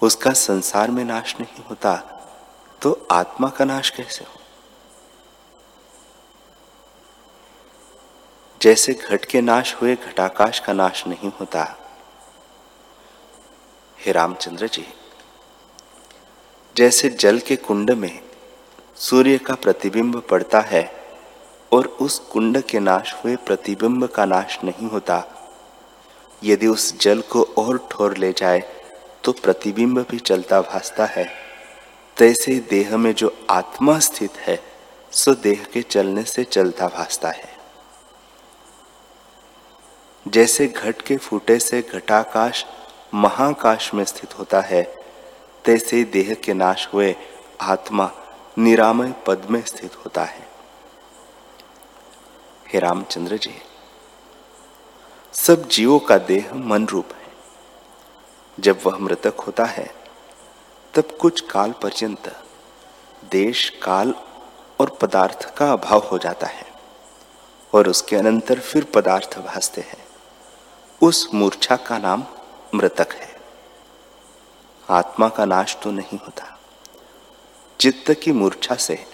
उसका 0.02 0.32
संसार 0.34 0.92
में 0.92 1.04
नाश 1.06 1.36
नहीं 1.40 1.64
होता 1.70 1.96
तो 2.82 3.08
आत्मा 3.12 3.50
का 3.50 3.66
नाश 3.66 3.90
कैसे 3.90 4.24
हो? 4.24 4.40
जैसे 8.62 8.94
घट 8.94 9.26
के 9.26 9.42
नाश 9.42 9.76
हुए 9.82 9.96
घटाकाश 9.96 10.60
का 10.60 10.74
नाश 10.74 11.06
नहीं 11.08 11.32
होता 11.40 11.76
हे 14.00 14.12
रामचंद्र 14.12 14.68
जी, 14.68 14.86
जैसे 16.76 17.10
जल 17.12 17.40
के 17.40 17.56
कुंड 17.56 17.92
में 17.92 18.20
सूर्य 18.98 19.38
का 19.38 19.56
प्रतिबिंब 19.56 20.22
पड़ता 20.30 20.60
है 20.62 20.84
और 21.72 21.88
उस 22.02 22.18
कुंड 22.32 22.62
के 22.62 22.80
नाश 22.80 23.14
हुए 23.16 23.36
प्रतिबिंब 23.46 24.08
का 24.08 24.26
नाश 24.26 24.58
नहीं 24.64 24.90
होता, 24.90 25.24
यदि 26.42 26.68
उस 26.68 26.98
जल 27.00 27.22
को 27.32 27.44
और 27.58 27.78
ठोर 27.92 28.18
ले 28.18 28.32
जाए 28.38 28.64
तो 29.24 29.32
प्रतिबिंब 29.34 30.00
भी 30.12 30.20
चलता 30.20 30.62
भासता 30.62 31.06
है। 31.08 31.30
तैसे 32.18 32.60
देह 32.70 32.98
में 32.98 33.14
जो 33.14 33.36
आत्मा 33.50 34.00
स्थित 34.00 34.38
है, 34.38 34.60
सो 35.12 35.34
देह 35.36 35.66
के 35.74 35.82
चलने 35.82 36.24
से 36.24 36.44
चलता 36.46 36.88
भासता 36.88 37.30
है। 37.30 37.58
जैसे 40.26 40.68
घट 40.68 41.02
के 41.02 41.18
फूटे 41.18 41.60
से 41.60 41.82
घटाकाश 41.94 42.66
महाकाश 43.14 43.94
में 43.94 44.04
स्थित 44.06 44.40
होता 44.40 44.62
है। 44.62 44.84
तैसे 45.66 46.04
देह 46.04 46.34
के 46.34 46.54
नाश 46.54 46.90
हुए 46.94 47.16
आत्मा 47.62 48.12
निरामय 48.58 49.14
पद 49.28 49.48
में 49.50 49.62
स्थित 49.62 49.96
होता 49.96 50.24
है। 50.24 50.48
हे 52.68 52.80
रामचंद्र 52.80 53.38
जी, 53.38 53.62
सब 55.34 55.68
जीवों 55.68 56.00
का 56.00 56.18
देह 56.18 56.54
मन 56.54 56.86
रूप 56.86 57.10
है। 57.14 57.28
जब 58.60 58.80
वह 58.86 58.98
मृतक 58.98 59.40
होता 59.40 59.66
है, 59.66 59.92
तब 60.94 61.18
कुछ 61.22 61.42
काल 61.42 61.72
पर्यंत 61.72 62.44
देश, 63.32 63.70
काल 63.84 64.14
और 64.80 64.98
पदार्थ 65.02 65.56
का 65.58 65.72
अभाव 65.72 66.08
हो 66.12 66.18
जाता 66.18 66.48
है 66.48 66.66
और 67.74 67.88
उसके 67.90 68.16
अनंतर 68.16 68.60
फिर 68.60 68.84
पदार्थ 68.84 69.38
भासते 69.40 69.82
हैं। 69.82 70.08
उस 71.02 71.30
मूर्छा 71.34 71.76
का 71.76 71.98
नाम 71.98 72.24
मृतक 72.76 73.14
है। 73.14 73.40
आत्मा 74.90 75.30
का 75.30 75.46
नाश 75.46 75.78
तो 75.84 75.92
नहीं 75.92 76.20
होता। 76.20 76.60
चित्त 77.80 78.14
की 78.14 78.32
मूर्छा 78.32 78.76
से 78.76 79.06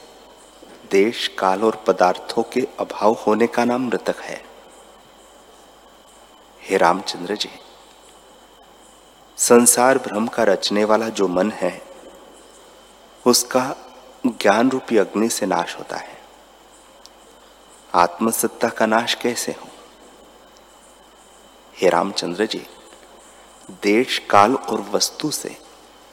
देश, 0.91 1.27
काल 1.27 1.63
और 1.63 1.75
पदार्थों 1.87 2.43
के 2.43 2.67
अभाव 2.79 3.13
होने 3.13 3.47
का 3.47 3.65
नाम 3.65 3.87
मृतक 3.87 4.19
है। 4.19 4.45
हे 6.61 6.77
रामचंद्र 6.77 7.35
जी, 7.35 7.49
संसार 9.37 9.97
भ्रम 9.97 10.27
का 10.27 10.43
रचने 10.43 10.83
वाला 10.83 11.09
जो 11.09 11.27
मन 11.27 11.51
है, 11.51 11.81
उसका 13.27 13.75
ज्ञान 14.25 14.71
रूपी 14.71 14.97
अग्नि 14.97 15.29
से 15.29 15.45
नाश 15.45 15.77
होता 15.77 15.97
है। 15.97 16.17
आत्मसत्ता 17.95 18.69
का 18.69 18.85
नाश 18.85 19.13
कैसे 19.13 19.51
हो? 19.51 19.67
हे 21.77 21.89
रामचंद्र 21.89 22.45
जी 22.45 22.67
देश, 23.69 24.17
काल 24.29 24.55
और 24.55 24.81
वस्तु 24.81 25.31
से 25.31 25.57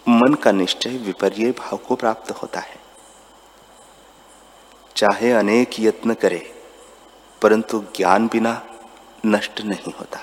मन 0.06 0.34
का 0.34 0.52
निश्चय 0.52 0.96
विपर्य 0.98 1.50
भाव 1.50 1.76
को 1.78 1.94
प्राप्त 1.94 2.30
होता 2.30 2.60
है। 2.60 2.80
चाहे 4.96 5.32
अनेक 5.32 5.80
यत्न 5.80 6.14
करे, 6.14 6.38
परंतु 7.42 7.80
ज्ञान 7.96 8.28
बिना 8.28 8.62
नष्ट 9.26 9.60
नहीं 9.60 9.92
होता। 9.92 10.18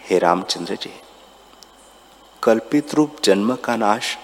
हे 0.00 0.18
रामचंद्र 0.18 0.74
जी, 0.74 0.92
कल्पित 2.42 2.94
रूप 2.94 3.16
जन्म 3.24 3.54
का 3.54 3.76
नाश 3.76 4.16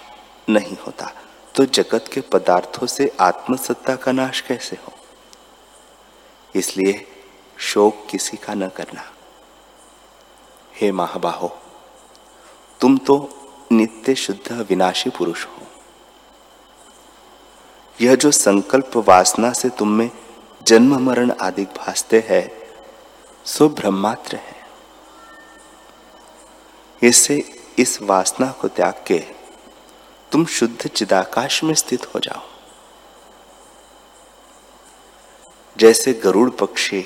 नहीं 0.49 0.77
होता 0.87 1.11
तो 1.55 1.65
जगत 1.65 2.05
के 2.13 2.21
पदार्थों 2.21 2.87
से 2.87 3.11
आत्मसत्ता 3.21 3.97
का 3.97 4.13
नाश 4.13 4.41
कैसे 4.41 4.77
हो? 4.77 4.93
इसलिए 6.55 7.07
शोक 7.59 8.07
किसी 8.11 8.37
का 8.37 8.55
न 8.55 8.69
करना। 8.69 9.12
हे 10.81 10.93
महाबाहो, 10.93 11.49
तुम 12.81 12.97
तो 12.99 13.29
नित्य 13.73 14.15
शुद्ध 14.15 14.53
विनाशी 14.53 15.11
पुरुष 15.11 15.45
हो। 15.47 15.67
यह 18.01 18.15
जो 18.15 18.31
संकल्प 18.31 18.97
वासना 18.97 19.53
से 19.53 19.69
तुम 19.69 19.89
में 19.89 20.11
जन्म, 20.63 20.99
मरण 20.99 21.33
आदि 21.41 21.65
भासते 21.65 22.25
हैं, 22.29 22.51
सो 23.45 23.69
ब्रह्मात्र 23.69 24.37
है। 24.37 24.61
इससे 27.03 27.37
इस 27.79 28.03
वासना 28.03 28.51
को 28.51 28.69
त्याग 28.69 29.05
के 29.07 29.19
तुम 30.33 30.45
शुद्ध 30.47 30.89
चिदाकाश 30.89 31.65
में 31.65 31.75
स्थित 31.75 32.15
हो 32.15 32.21
जाओ। 32.21 32.43
जैसे 35.77 36.13
गरुड़ 36.13 36.51
पक्षी 36.51 37.05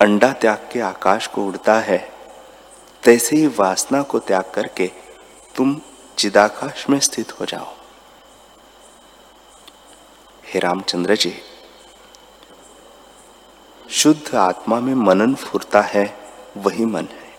अंडा 0.00 0.32
त्याग 0.32 0.68
के 0.72 0.80
आकाश 0.80 1.26
को 1.26 1.46
उड़ता 1.46 1.78
है 1.80 2.13
तैसे 3.04 3.36
ही 3.36 3.46
वासना 3.46 4.02
को 4.02 4.18
त्याग 4.18 4.44
करके 4.54 4.86
तुम 5.54 5.80
चिदाकाश 6.18 6.88
में 6.90 7.00
स्थित 7.00 7.40
हो 7.40 7.44
जाओ। 7.44 7.74
हे 10.44 10.60
रामचंद्र 10.60 11.16
जी, 11.16 11.34
शुद्ध 13.90 14.34
आत्मा 14.34 14.80
में 14.80 14.94
मनन 14.94 15.34
फुरता 15.34 15.80
है, 15.80 16.06
वही 16.56 16.84
मन 16.84 17.08
है। 17.12 17.32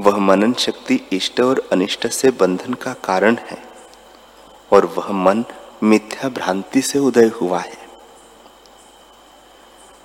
वह 0.00 0.16
मनन 0.16 0.52
शक्ति 0.54 1.00
इष्ट 1.12 1.40
और 1.40 1.68
अनिष्ट 1.72 2.06
से 2.06 2.30
बंधन 2.30 2.74
का 2.74 2.92
कारण 2.92 3.36
है, 3.36 3.62
और 4.72 4.86
वह 4.86 5.12
मन 5.12 5.44
मिथ्या 5.82 6.28
भ्रांति 6.28 6.82
से 6.82 6.98
उदय 6.98 7.28
हुआ 7.28 7.60
है। 7.60 7.78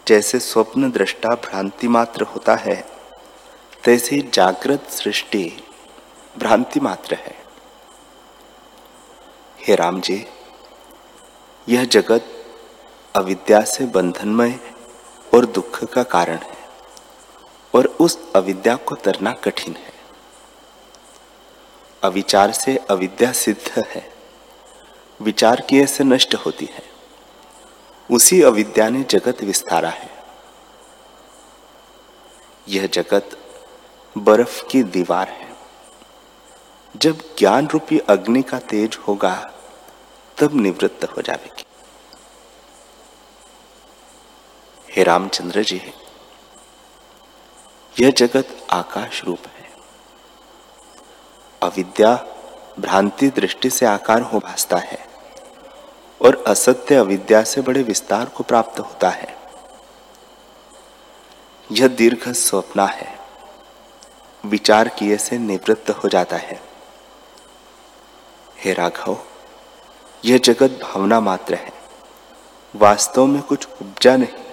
जैसे 0.07 0.39
स्वप्न 0.39 0.91
दृष्टा 0.91 1.29
भ्रांति 1.29 1.87
मात्र 1.87 2.23
होता 2.23 2.55
है 2.55 2.98
तैसे 3.83 4.17
जागृत 4.33 4.89
सृष्टि 4.89 5.63
भ्रांति 6.37 6.79
मात्र 6.79 7.15
है। 7.15 7.35
हे 9.59 9.75
राम 9.75 10.01
जी 10.01 10.25
यह 11.69 11.85
जगत 11.85 12.25
अविद्या 13.15 13.61
से 13.61 13.85
बंधनमय 13.85 14.59
और 15.33 15.45
दुख 15.45 15.83
का 15.83 16.03
कारण 16.03 16.37
है 16.37 16.57
और 17.73 17.85
उस 17.85 18.17
अविद्या 18.35 18.75
को 18.75 18.95
तरना 18.95 19.31
कठिन 19.33 19.75
है। 19.75 19.93
अविचार 22.03 22.51
से 22.51 22.77
अविद्या 22.89 23.31
सिद्ध 23.31 23.83
है, 23.87 24.13
विचार 25.21 25.61
किए 25.61 25.85
से 25.85 26.03
नष्ट 26.03 26.35
होती 26.35 26.65
है। 26.65 26.83
उसी 28.09 28.41
अविद्या 28.41 28.89
ने 28.89 29.03
जगत 29.03 29.43
विस्तारा 29.43 29.89
है। 29.89 30.09
यह 32.67 32.87
जगत 32.87 33.38
बर्फ़ 34.17 34.65
की 34.65 34.83
दीवार 34.83 35.29
है। 35.29 35.55
जब 36.97 37.17
ज्ञान 37.39 37.67
रूपी 37.67 37.99
अग्नि 37.99 38.41
का 38.41 38.59
तेज 38.59 38.99
होगा, 39.07 39.51
तब 40.37 40.49
निवृत्त 40.53 41.03
हो 41.03 41.21
जाएगी। 41.21 41.65
हे 44.91 45.03
रामचंद्र 45.03 45.63
जी, 45.63 45.93
यह 47.99 48.11
जगत 48.11 48.67
आकाश 48.69 49.23
रूप 49.23 49.39
है। 49.47 49.69
अविद्या 51.63 52.27
भ्रांति 52.79 53.29
दृष्टि 53.29 53.69
से 53.69 53.85
आकार 53.85 54.21
हो 54.21 54.39
भासता 54.39 54.77
है 54.77 55.07
और 56.21 56.43
असत्य 56.47 56.95
अविद्या 56.95 57.43
से 57.43 57.61
बड़े 57.61 57.83
विस्तार 57.83 58.25
को 58.25 58.43
प्राप्त 58.43 58.79
होता 58.79 59.09
है। 59.09 59.37
यह 61.71 61.87
दीर्घ 61.87 62.31
स्वप्ना 62.31 62.85
है। 62.85 63.18
विचार 64.43 64.87
किए 64.89 65.17
से 65.17 65.37
निवृत्त 65.37 65.89
हो 65.89 66.09
जाता 66.09 66.35
है। 66.35 66.61
हे 68.57 68.73
राघव, 68.73 69.17
यह 70.25 70.37
जगत 70.37 70.79
भावना 70.83 71.19
मात्र 71.19 71.53
है। 71.53 71.71
वास्तव 72.75 73.25
में 73.25 73.41
कुछ 73.41 73.67
उपजा 73.81 74.15
नहीं। 74.17 74.43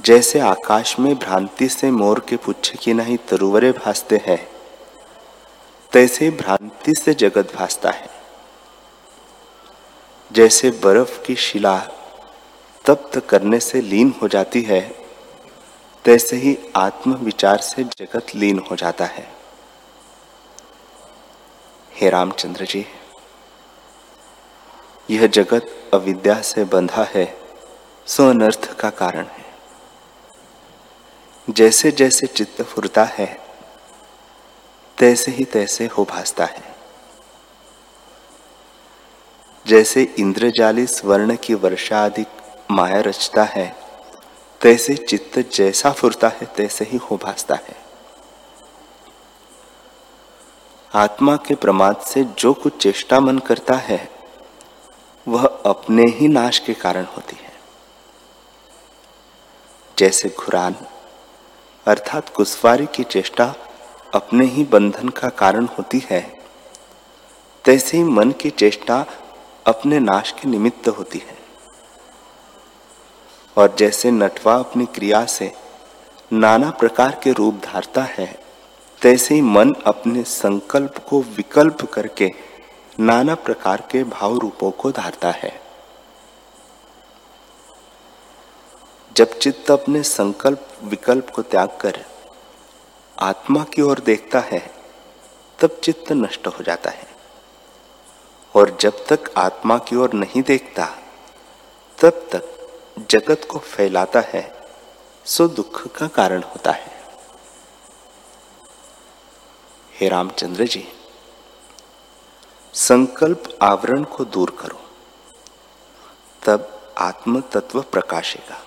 जैसे 0.00 0.40
आकाश 0.40 0.98
में 0.98 1.14
भ्रांति 1.14 1.68
से 1.68 1.90
मोर 1.90 2.20
के 2.28 2.36
पुच्छ 2.36 2.76
की 2.76 2.92
नहीं 2.92 3.16
तरुवरे 3.16 3.72
भासते 3.72 4.20
हैं, 4.26 4.48
तैसे 5.92 6.30
भ्रांति 6.30 6.94
से 6.94 7.14
जगत 7.14 7.54
भासता 7.54 7.90
है। 7.90 8.08
जैसे 10.32 10.70
बर्फ़ 10.70 11.22
की 11.22 11.34
शिला 11.36 11.78
तप्त 12.84 13.18
करने 13.28 13.60
से 13.60 13.80
लीन 13.80 14.14
हो 14.22 14.28
जाती 14.28 14.62
है 14.62 15.03
तैसे 16.04 16.36
ही 16.36 16.58
आत्म 16.76 17.14
विचार 17.14 17.58
से 17.58 17.84
जगत 17.84 18.26
लीन 18.34 18.58
हो 18.58 18.76
जाता 18.76 19.04
है। 19.04 19.32
हे 21.94 22.10
रामचंद्र 22.10 22.64
जी, 22.64 22.86
यह 25.10 25.26
जगत 25.26 25.90
अविद्या 25.94 26.40
से 26.40 26.64
बंधा 26.64 27.04
है, 27.04 27.38
सो 28.06 28.30
अनर्थ 28.30 28.80
का 28.80 28.90
कारण 28.90 29.26
है। 29.26 29.44
जैसे 31.50 31.90
जैसे 31.90 32.26
चित्त 32.26 32.62
फुरता 32.62 33.04
है, 33.04 33.38
तैसे 34.98 35.32
ही 35.32 35.44
तैसे 35.44 35.86
हो 35.86 36.04
भासता 36.04 36.44
है। 36.44 36.74
जैसे 39.66 40.02
इंद्रजाली 40.18 40.86
स्वर्ण 40.86 41.36
की 41.36 41.54
वर्षा 41.54 42.04
अधिक 42.04 42.26
माया 42.70 43.00
रचता 43.00 43.44
है 43.44 43.83
तैसे 44.64 44.94
चित्त 44.94 45.38
जैसा 45.38 45.90
फुरता 45.90 46.28
है, 46.28 46.46
तैसे 46.56 46.84
ही 46.84 46.96
हो 46.96 47.16
भासता 47.16 47.54
है। 47.54 47.76
आत्मा 50.94 51.36
के 51.36 51.54
प्रमाद 51.54 51.96
से 51.96 52.24
जो 52.24 52.52
कुछ 52.52 52.76
चेष्टा 52.82 53.20
मन 53.20 53.38
करता 53.38 53.74
है, 53.74 54.08
वह 55.28 55.44
अपने 55.44 56.02
ही 56.02 56.28
नाश 56.28 56.58
के 56.58 56.74
कारण 56.74 57.04
होती 57.04 57.36
है। 57.36 57.52
जैसे 59.98 60.28
घुरान, 60.28 60.76
अर्थात 61.86 62.28
कुशवारी 62.28 62.86
की 62.86 63.04
चेष्टा 63.04 63.54
अपने 64.14 64.44
ही 64.44 64.64
बंधन 64.64 65.08
का 65.08 65.28
कारण 65.28 65.64
होती 65.64 66.02
है, 66.10 66.40
तैसे 67.64 67.96
ही 67.96 68.04
मन 68.04 68.32
की 68.32 68.50
चेष्टा 68.50 69.06
अपने 69.66 69.98
नाश 70.00 70.32
के 70.32 70.48
निमित्त 70.48 70.88
होती 70.88 71.18
है। 71.18 71.33
और 73.56 73.74
जैसे 73.78 74.10
नटवा 74.10 74.54
अपनी 74.54 74.86
क्रिया 74.86 75.24
से 75.24 75.52
नाना 76.32 76.70
प्रकार 76.70 77.20
के 77.22 77.32
रूप 77.32 77.54
धारता 77.54 78.02
है, 78.02 78.44
तैसे 79.02 79.34
ही 79.34 79.40
मन 79.40 79.74
अपने 79.86 80.24
संकल्प 80.24 80.98
को 81.08 81.20
विकल्प 81.20 81.82
करके 81.82 82.32
नाना 83.00 83.34
प्रकार 83.34 83.88
के 83.90 84.04
भाव 84.04 84.38
रूपों 84.38 84.70
को 84.70 84.90
धारता 84.90 85.30
है। 85.30 85.60
जब 89.16 89.38
चित्त 89.38 89.70
अपने 89.70 90.02
संकल्प, 90.02 90.68
विकल्प 90.84 91.30
को 91.30 91.42
त्याग 91.42 91.68
कर 91.80 92.04
आत्मा 93.18 93.64
की 93.64 93.82
ओर 93.82 93.98
देखता 93.98 94.40
है, 94.40 94.70
तब 95.60 95.80
चित्त 95.82 96.12
नष्ट 96.12 96.46
हो 96.46 96.64
जाता 96.64 96.90
है। 96.90 97.06
और 98.54 98.76
जब 98.80 99.06
तक 99.06 99.30
आत्मा 99.36 99.78
की 99.78 99.96
ओर 99.96 100.12
नहीं 100.12 100.42
देखता, 100.42 100.84
तब 101.98 102.28
तक 102.32 102.53
जगत 102.98 103.48
को 103.50 103.58
फैलाता 103.58 104.20
है, 104.20 104.68
सो 105.24 105.48
दुख 105.48 105.96
का 105.96 106.08
कारण 106.08 106.42
होता 106.42 106.70
है। 106.70 107.04
हे 109.94 110.08
रामचंद्र 110.08 110.64
जी, 110.64 110.88
संकल्प 112.74 113.58
आवरण 113.62 114.04
को 114.04 114.24
दूर 114.24 114.50
करो, 114.50 114.80
तब 116.46 116.92
आत्म 116.98 117.40
तत्व 117.40 117.82
प्रकाशेगा। 117.82 118.64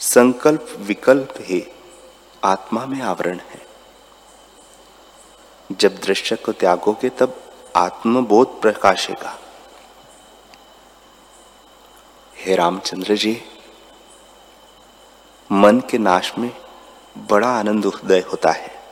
संकल्प 0.00 0.66
विकल्प 0.78 1.34
ही 1.40 1.72
आत्मा 2.44 2.86
में 2.86 3.02
आवरण 3.02 3.38
है। 3.38 3.66
जब 5.72 5.96
दृश्य 5.96 6.36
को 6.36 6.52
त्यागोगे, 6.52 7.08
तब 7.08 7.40
आत्मबोध 7.76 8.60
प्रकाशेगा। 8.60 9.38
हे 12.46 12.56
रामचंद्र 12.56 13.16
जी, 13.16 13.42
मन 15.52 15.80
के 15.80 15.98
नाश 15.98 16.38
में 16.38 16.56
बड़ा 17.18 17.48
आनंद 17.48 17.86
उदय 17.86 18.18
होता 18.18 18.50
है 18.50 18.82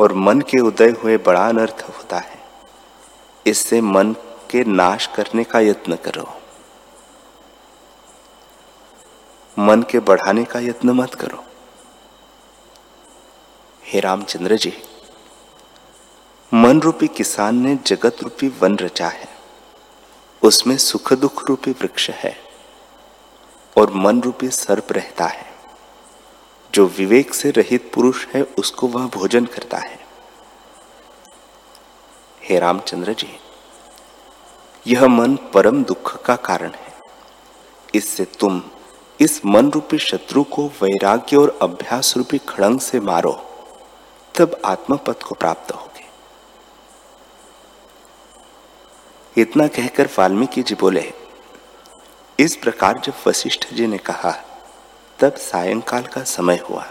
और 0.00 0.12
मन 0.12 0.40
के 0.40 0.60
उदय 0.60 0.90
हुए 0.90 1.16
बड़ा 1.16 1.48
अनर्थ 1.48 1.84
होता 1.88 2.18
है। 2.18 2.38
इससे 3.46 3.80
मन 3.80 4.12
के 4.50 4.64
नाश 4.64 5.06
करने 5.06 5.44
का 5.44 5.60
यत्न 5.60 5.96
करो। 5.96 6.40
मन 9.58 9.82
के 9.82 10.00
बढ़ाने 10.00 10.44
का 10.44 10.60
यत्न 10.60 10.90
मत 10.90 11.14
करो। 11.14 11.44
हे 13.84 14.00
रामचंद्र 14.00 14.56
जी, 14.56 14.82
मन 16.54 16.80
रूपी 16.80 17.08
किसान 17.08 17.56
ने 17.56 17.78
जगत 17.86 18.16
रूपी 18.22 18.48
वन 18.48 18.78
रचा 18.78 19.08
है। 19.08 19.28
उसमें 20.42 20.76
सुख 20.78 21.12
दुख 21.12 21.48
रूपी 21.48 21.70
वृक्ष 21.70 22.10
है। 22.10 22.43
और 23.76 23.90
मन 23.90 24.22
रूपी 24.22 24.48
सर्प 24.48 24.92
रहता 24.92 25.24
है। 25.24 25.54
जो 26.74 26.86
विवेक 26.86 27.34
से 27.34 27.50
रहित 27.50 27.90
पुरुष 27.94 28.26
है, 28.26 28.42
उसको 28.42 28.86
वह 28.86 29.06
भोजन 29.06 29.44
करता 29.44 29.78
है। 29.78 30.06
हे 32.42 32.58
रामचंद्र 32.58 33.12
जी, 33.12 33.38
यह 34.86 35.06
मन 35.06 35.36
परम 35.36 35.84
दुख 35.84 36.24
का 36.24 36.36
कारण 36.36 36.70
है। 36.70 36.94
इससे 37.94 38.24
तुम 38.24 38.62
इस 39.20 39.46
मन 39.46 39.70
रूपी 39.70 39.98
शत्रु 39.98 40.44
को 40.44 40.66
वैराग्य 40.66 41.36
और 41.36 41.58
अभ्यास 41.62 42.16
रूपी 42.16 42.38
खड़ंग 42.38 42.80
से 42.80 43.00
मारो, 43.00 43.32
तब 44.34 44.60
आत्मपद 44.64 45.22
को 45.22 45.34
प्राप्त 45.34 45.72
होगे। 45.72 46.04
इतना 49.40 49.66
कहकर 49.66 50.08
वाल्मीकि 50.18 50.62
जी 50.62 50.74
बोले 50.74 51.12
इस 52.40 52.54
प्रकार 52.56 52.98
जब 52.98 53.14
वशिष्ठ 53.26 53.66
जी 53.74 53.86
ने 53.86 53.98
कहा, 53.98 54.30
तब 55.18 55.34
सायंकाल 55.34 56.06
का 56.06 56.22
समय 56.22 56.56
हुआ 56.70 56.84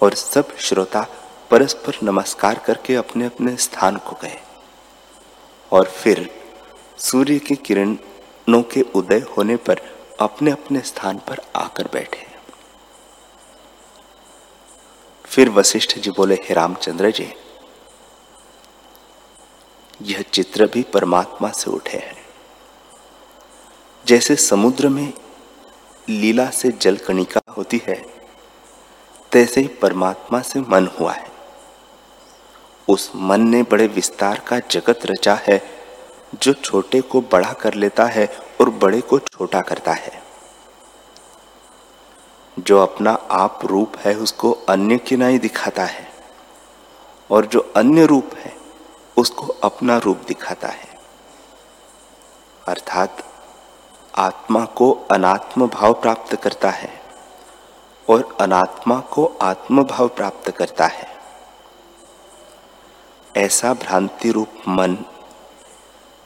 और 0.00 0.14
सब 0.14 0.56
श्रोता 0.58 1.06
परस्पर 1.50 1.98
नमस्कार 2.02 2.58
करके 2.58 2.94
अपने 2.94 3.26
अपने 3.26 3.56
स्थान 3.56 3.96
को 3.96 4.16
गए 4.22 4.40
और 5.72 5.88
फिर 5.90 6.28
सूर्य 6.98 7.38
की 7.38 7.56
किरणों 7.56 8.62
के 8.62 8.82
उदय 8.94 9.24
होने 9.36 9.56
पर 9.56 9.80
अपने 10.20 10.50
अपने 10.50 10.80
स्थान 10.80 11.18
पर 11.18 11.40
आकर 11.56 11.88
बैठे। 11.92 12.26
फिर 15.24 15.48
वशिष्ठ 15.50 15.98
जी 15.98 16.10
बोले, 16.10 16.34
हे 16.34 16.54
रामचंद्र 16.54 17.10
जी, 17.10 17.32
यह 20.02 20.22
चित्र 20.22 20.66
भी 20.66 20.82
परमात्मा 20.82 21.50
से 21.50 21.70
उठे 21.70 21.98
हैं। 21.98 22.19
जैसे 24.10 24.36
समुद्र 24.36 24.88
में 24.88 25.12
लीला 26.08 26.50
से 26.50 26.70
जल 26.70 26.96
कणिका 26.96 27.40
होती 27.56 27.82
है, 27.88 28.06
तैसे 29.32 29.60
ही 29.60 29.68
परमात्मा 29.68 30.40
से 30.40 30.60
मन 30.60 30.86
हुआ 30.86 31.12
है। 31.12 31.28
उस 32.88 33.12
मन 33.16 33.40
ने 33.40 33.62
बड़े 33.62 33.86
विस्तार 33.86 34.40
का 34.40 34.58
जगत 34.58 35.00
रचा 35.06 35.34
है, 35.34 35.62
जो 36.42 36.52
छोटे 36.52 37.00
को 37.00 37.20
बड़ा 37.20 37.52
कर 37.52 37.74
लेता 37.74 38.04
है 38.04 38.38
और 38.60 38.70
बड़े 38.70 39.00
को 39.00 39.18
छोटा 39.18 39.60
करता 39.60 39.92
है। 39.92 40.22
जो 42.58 42.78
अपना 42.78 43.10
आप 43.30 43.60
रूप 43.64 43.96
है, 43.98 44.14
उसको 44.14 44.52
अन्य 44.52 44.98
किनाई 44.98 45.38
दिखाता 45.38 45.84
है 45.84 46.12
और 47.30 47.46
जो 47.46 47.72
अन्य 47.76 48.06
रूप 48.06 48.30
है, 48.34 48.56
उसको 49.16 49.46
अपना 49.46 49.98
रूप 49.98 50.18
दिखाता 50.28 50.68
है। 50.68 50.98
अर्थात 52.68 53.29
आत्मा 54.14 54.64
को 54.64 54.90
अनात्म 55.10 55.66
भाव 55.66 55.92
प्राप्त 55.92 56.34
करता 56.36 56.70
है 56.70 57.00
और 58.08 58.36
अनात्मा 58.40 59.00
को 59.00 59.24
आत्म 59.42 59.84
भाव 59.84 60.08
प्राप्त 60.08 60.50
करता 60.50 60.86
है। 60.86 61.08
ऐसा 63.36 63.74
भ्रांति 63.74 64.30
रूप 64.30 64.48
मन 64.68 64.96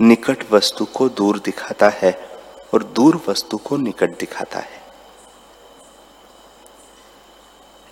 निकट 0.01 0.53
वस्तु 0.53 0.85
को 0.85 1.09
दूर 1.09 1.39
दिखाता 1.39 1.89
है 1.89 2.13
और 2.75 2.83
दूर 2.83 3.23
वस्तु 3.29 3.59
को 3.59 3.77
निकट 3.77 4.19
दिखाता 4.19 4.59
है। 4.59 4.83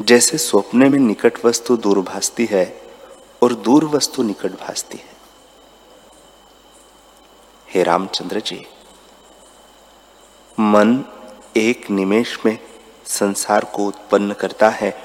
जैसे 0.02 0.38
स्वप्न 0.38 0.92
में 0.92 0.98
निकट 0.98 1.44
वस्तु 1.44 1.76
दूर 1.76 2.00
भासती 2.00 2.48
है 2.50 2.82
और 3.42 3.54
दूर 3.54 3.84
वस्तु 3.84 4.22
निकट 4.22 4.52
भासती 4.52 4.98
है। 4.98 5.12
हे 7.68 7.82
रामचंद्र 7.82 8.40
जी 8.40 8.66
मन 10.60 11.04
एक 11.56 11.90
निमेश 11.90 12.38
में 12.46 12.58
संसार 13.06 13.64
को 13.64 13.86
उत्पन्न 13.86 14.32
करता 14.32 14.68
है 14.68 15.02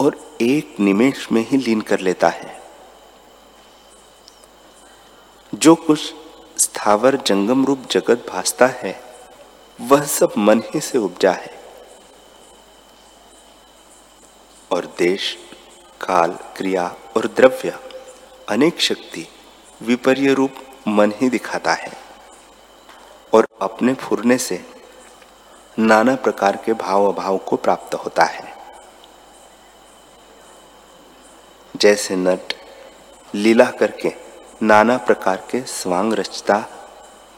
और 0.00 0.36
एक 0.40 0.76
निमेश 0.80 1.32
में 1.32 1.48
ही 1.48 1.56
लीन 1.56 1.80
कर 1.80 2.00
लेता 2.00 2.28
है। 2.28 2.62
जो 5.54 5.74
कुछ 5.74 6.14
स्थावर 6.58 7.16
जंगम 7.16 7.66
रूप 7.66 7.78
जगत 7.90 8.26
भासता 8.30 8.66
है, 8.66 9.02
वह 9.80 10.04
सब 10.04 10.32
मन 10.38 10.62
ही 10.74 10.80
से 10.80 10.98
उपजा 10.98 11.32
है। 11.32 11.62
और 14.72 14.94
देश, 14.98 15.38
काल, 16.00 16.32
क्रिया 16.56 16.96
और 17.16 17.26
द्रव्य 17.26 17.78
अनेक 18.48 18.80
शक्ति 18.80 19.28
विपर्य 19.82 20.34
रूप 20.34 20.50
मन 20.88 21.12
ही 21.16 21.28
दिखाता 21.28 21.72
है। 21.72 21.92
और 23.32 23.48
अपने 23.62 23.94
फुरने 23.94 24.38
से 24.38 24.74
नाना 25.78 26.14
प्रकार 26.14 26.56
के 26.56 26.72
भाव 26.72 27.12
अभाव 27.12 27.38
को 27.38 27.56
प्राप्त 27.56 27.94
होता 27.94 28.24
है। 28.24 28.52
जैसे 31.76 32.16
नट, 32.16 32.52
लीला 33.34 33.64
करके 33.70 34.12
नाना 34.62 34.96
प्रकार 34.96 35.36
के 35.50 35.60
स्वांग 35.60 36.12
रचता 36.14 36.64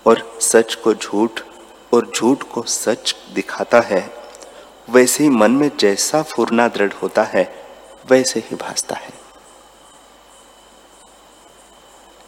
और 0.07 0.38
सच 0.40 0.75
को 0.75 0.94
झूठ 0.94 1.40
और 1.94 2.11
झूठ 2.16 2.42
को 2.42 2.62
सच 2.62 3.14
दिखाता 3.35 3.81
है, 3.81 4.11
वैसे 4.90 5.25
ही 5.25 5.31
मन 5.31 5.51
में 5.51 5.70
जैसा 5.81 6.22
फूरना 6.22 6.68
दृढ़ 6.68 6.92
होता 6.92 7.22
है, 7.22 7.64
वैसे 8.11 8.40
ही 8.40 8.57
भासता 8.57 8.96
है। 8.96 9.12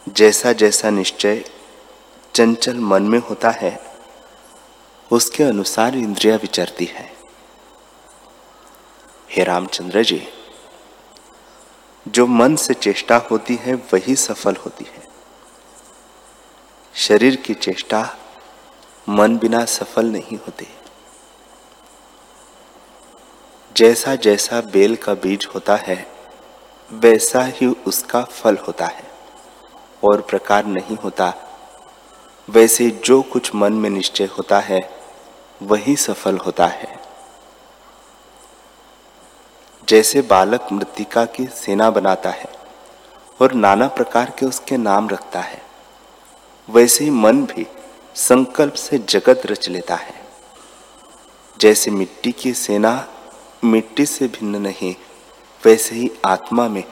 जैसा 0.07 0.53
जैसा 0.53 0.89
निश्चय 0.89 1.43
चंचल 2.35 2.77
मन 2.77 3.03
में 3.03 3.19
होता 3.19 3.49
है 3.49 3.88
उसके 5.11 5.43
अनुसार 5.43 5.95
इंद्रिया 5.95 6.35
विचरती 6.35 6.85
है। 6.85 7.13
हे 9.31 9.43
रामचंद्र 9.43 10.03
जी, 10.03 10.27
जो 12.07 12.27
मन 12.27 12.55
से 12.55 12.73
चेष्टा 12.73 13.17
होती 13.17 13.55
है, 13.55 13.73
वही 13.73 14.15
सफल 14.15 14.55
होती 14.55 14.85
है। 14.85 15.07
शरीर 16.95 17.35
की 17.35 17.53
चेष्टा 17.53 18.17
मन 19.09 19.37
बिना 19.37 19.65
सफल 19.65 20.05
नहीं 20.05 20.37
होती। 20.37 20.67
जैसा 23.77 24.15
जैसा 24.15 24.61
बेल 24.61 24.95
का 24.95 25.13
बीज 25.13 25.47
होता 25.55 25.75
है, 25.75 26.07
वैसा 26.93 27.43
ही 27.43 27.67
उसका 27.67 28.23
फल 28.23 28.57
होता 28.67 28.85
है, 28.85 29.11
और 30.03 30.21
प्रकार 30.21 30.65
नहीं 30.65 30.97
होता। 30.97 31.33
वैसे 32.49 32.89
जो 32.89 33.21
कुछ 33.21 33.55
मन 33.55 33.73
में 33.73 33.89
निश्चय 33.89 34.25
होता 34.25 34.59
है 34.59 34.98
वही 35.61 35.95
सफल 35.95 36.37
होता 36.37 36.67
है। 36.67 36.97
जैसे 39.87 40.21
बालक 40.21 40.67
मृतिका 40.71 41.25
की 41.25 41.45
सेना 41.45 41.89
बनाता 41.89 42.29
है 42.29 42.49
और 43.39 43.53
नाना 43.53 43.87
प्रकार 43.87 44.33
के 44.39 44.45
उसके 44.45 44.77
नाम 44.77 45.09
रखता 45.09 45.39
है, 45.39 45.61
वैसे 46.69 47.03
ही 47.03 47.09
मन 47.09 47.45
भी 47.45 47.65
संकल्प 48.15 48.73
से 48.73 48.97
जगत 48.99 49.41
रच 49.45 49.69
लेता 49.69 49.95
है। 49.95 50.13
जैसे 51.59 51.91
मिट्टी 51.91 52.31
की 52.31 52.53
सेना 52.53 53.07
मिट्टी 53.63 54.05
से 54.05 54.27
भिन्न 54.27 54.61
नहीं, 54.61 54.95
वैसे 55.63 55.95
ही 55.95 56.11
आत्मा 56.25 56.67
में 56.67 56.83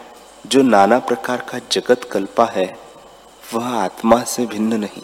जो 0.45 0.61
नाना 0.61 0.99
प्रकार 0.99 1.45
का 1.49 1.59
जगत 1.71 2.03
कल्पा 2.11 2.45
है, 2.45 2.65
वह 3.43 3.67
आत्मा 3.75 4.23
से 4.23 4.45
भिन्न 4.45 4.79
नहीं। 4.79 5.03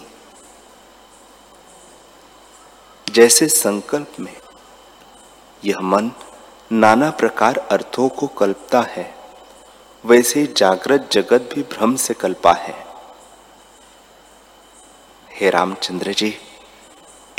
जैसे 3.10 3.48
संकल्प 3.48 4.20
में। 4.20 4.36
यह 5.66 5.80
मन 5.80 6.12
नाना 6.72 7.10
प्रकार 7.10 7.58
अर्थों 7.58 8.10
को 8.10 8.28
कल्पता 8.28 8.82
है, 8.82 9.16
वैसे 10.06 10.46
जागृत 10.58 11.10
जगत 11.12 11.50
भी 11.54 11.62
भ्रम 11.64 11.96
से 11.96 12.14
कल्पा 12.14 12.54
है। 12.54 12.76
हे 15.32 15.50
रामचंद्र 15.50 16.14
जी, 16.14 16.36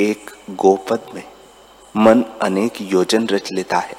एक 0.01 0.31
गोपद 0.49 1.05
में 1.15 1.23
मन 1.97 2.23
अनेक 2.41 2.81
योजन 2.81 3.27
रच 3.27 3.51
लेता 3.51 3.77
है 3.77 3.97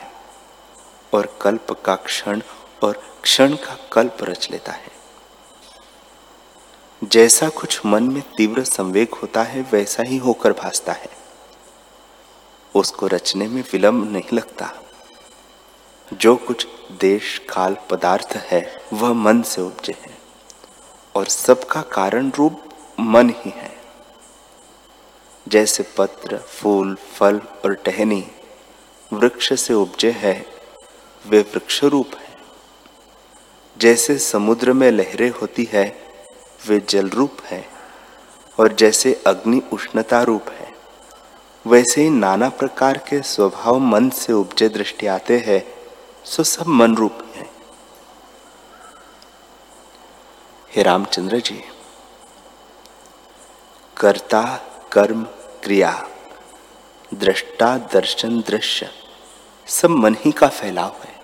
और 1.12 1.38
कल्प 1.40 1.72
का 1.84 1.96
क्षण 1.96 2.42
और 2.82 3.02
क्षण 3.22 3.54
का 3.56 3.76
कल्प 3.92 4.16
रच 4.22 4.48
लेता 4.50 4.72
है। 4.72 4.94
जैसा 7.02 7.48
कुछ 7.48 7.80
मन 7.86 8.02
में 8.02 8.22
तीव्र 8.36 8.64
संवेग 8.64 9.14
होता 9.14 9.42
है, 9.42 9.66
वैसा 9.72 10.02
ही 10.02 10.16
होकर 10.16 10.52
भासता 10.52 10.92
है। 10.92 11.15
उसको 12.76 13.06
रचने 13.06 13.48
में 13.48 13.64
विलंब 13.72 14.12
नहीं 14.12 14.36
लगता। 14.36 14.72
जो 16.12 16.36
कुछ 16.36 16.66
देश 16.92 17.38
काल 17.38 17.76
पदार्थ 17.90 18.28
है, 18.36 18.82
वह 18.92 19.12
मन 19.12 19.42
से 19.42 19.62
उपजे 19.62 19.94
है। 20.02 20.18
और 21.14 21.26
सबका 21.26 21.82
कारण 21.82 22.30
रूप 22.30 22.60
मन 23.00 23.30
ही 23.30 23.50
है। 23.50 23.76
जैसे 25.48 25.84
पत्र, 25.98 26.36
फूल, 26.36 26.94
फल 26.94 27.36
और 27.36 27.74
टहनी 27.74 28.28
वृक्ष 29.12 29.60
से 29.60 29.74
उपजे 29.74 30.10
है, 30.10 30.46
वे 31.26 31.40
वृक्ष 31.40 31.84
रूप 31.84 32.10
है। 32.16 32.38
जैसे 33.78 34.18
समुद्र 34.18 34.72
में 34.72 34.90
लहरें 34.90 35.30
होती 35.30 35.68
है, 35.72 36.14
वे 36.66 36.80
जल 36.88 37.08
रूप 37.08 37.36
है। 37.44 37.68
और 38.60 38.72
जैसे 38.72 39.22
अग्नि 39.26 39.62
उष्णता 39.72 40.22
रूप 40.22 40.44
है 40.48 40.65
वैसे 41.66 42.02
ही 42.02 42.10
नाना 42.10 42.48
प्रकार 42.48 42.98
के 42.98 43.22
स्वभाव 43.22 43.78
मन 43.78 44.10
से 44.10 44.32
उपजे 44.32 44.68
दृष्टि 44.68 45.06
आते 45.06 45.38
हैं, 45.38 45.64
सो 46.24 46.42
सब 46.42 46.66
मन 46.66 46.96
रूप 46.96 47.32
है। 47.34 47.50
हे 50.76 50.82
रामचंद्र 50.82 51.40
जी, 51.40 51.64
कर्ता, 53.96 54.60
कर्म, 54.92 55.24
क्रिया, 55.62 56.08
दृष्टा, 57.14 57.78
दर्शन, 57.78 58.40
दृश्य, 58.40 58.90
सब 59.66 59.90
मन 59.90 60.16
ही 60.20 60.32
का 60.32 60.48
फैलाव 60.48 60.96
है। 61.04 61.20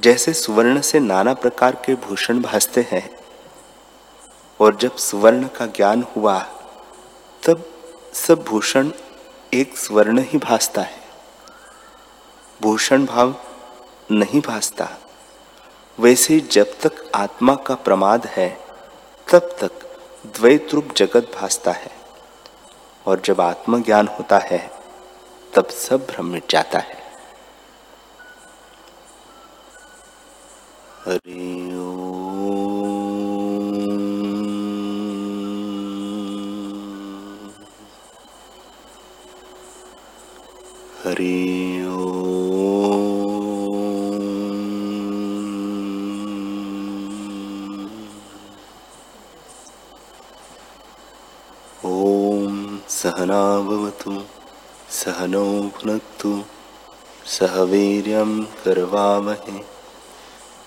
जैसे 0.00 0.32
सुवर्ण 0.32 0.80
से 0.80 1.00
नाना 1.00 1.34
प्रकार 1.34 1.74
के 1.74 1.94
भूषण 1.94 2.40
भासते 2.40 2.86
हैं, 2.90 3.10
और 4.60 4.76
जब 4.76 4.96
सुवर्ण 4.96 5.48
का 5.48 5.66
ज्ञान 5.66 6.06
हुआ, 6.16 6.38
तब 7.46 7.68
सब 8.14 8.42
भूषण 8.42 8.90
एक 9.54 9.78
स्वर्ण 9.78 10.18
ही 10.18 10.38
भासता 10.38 10.82
है। 10.82 11.00
भूषण 12.62 13.06
भाव 13.06 13.34
नहीं 14.10 14.40
भासता। 14.40 14.88
वैसे 16.00 16.40
जब 16.40 16.80
तक 16.80 17.12
आत्मा 17.14 17.54
का 17.54 17.74
प्रमाद 17.74 18.26
है, 18.26 18.60
तब 19.32 19.38
तक 19.38 19.70
द्वैत 20.26 20.68
रूप 20.74 20.88
जगत 20.96 21.32
भासता 21.40 21.72
है। 21.72 21.90
और 23.06 23.20
जब 23.20 23.40
आत्मज्ञान 23.40 24.08
होता 24.08 24.38
है, 24.38 24.70
तब 25.54 25.66
सब 25.66 26.06
भ्रम 26.06 26.26
मिट 26.26 26.44
जाता 26.50 26.78
है। 26.78 27.02
हरि 31.04 31.61
हरि 41.12 41.40
ॐ 51.84 52.78
सहनावतु 52.88 54.14
सहनौ 55.00 55.50
भुनक्तु 55.74 56.32
सह 57.34 57.54
वीर्यं 57.72 58.32
करवावहे 58.64 59.58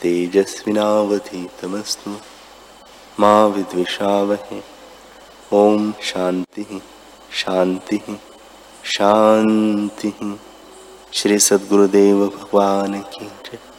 तेजस्विनावधीतमस्तु 0.01 2.11
मा 3.19 3.33
विद्विषावहे। 3.55 4.59
ॐ 5.63 5.91
शान्तिः 6.11 6.71
शान्तिः। 7.41 8.07
शांति 8.85 10.13
श्री 11.13 11.39
सद्गुरुदेव 11.39 12.25
भगवान 12.27 13.01
की 13.01 13.25
जय। 13.25 13.74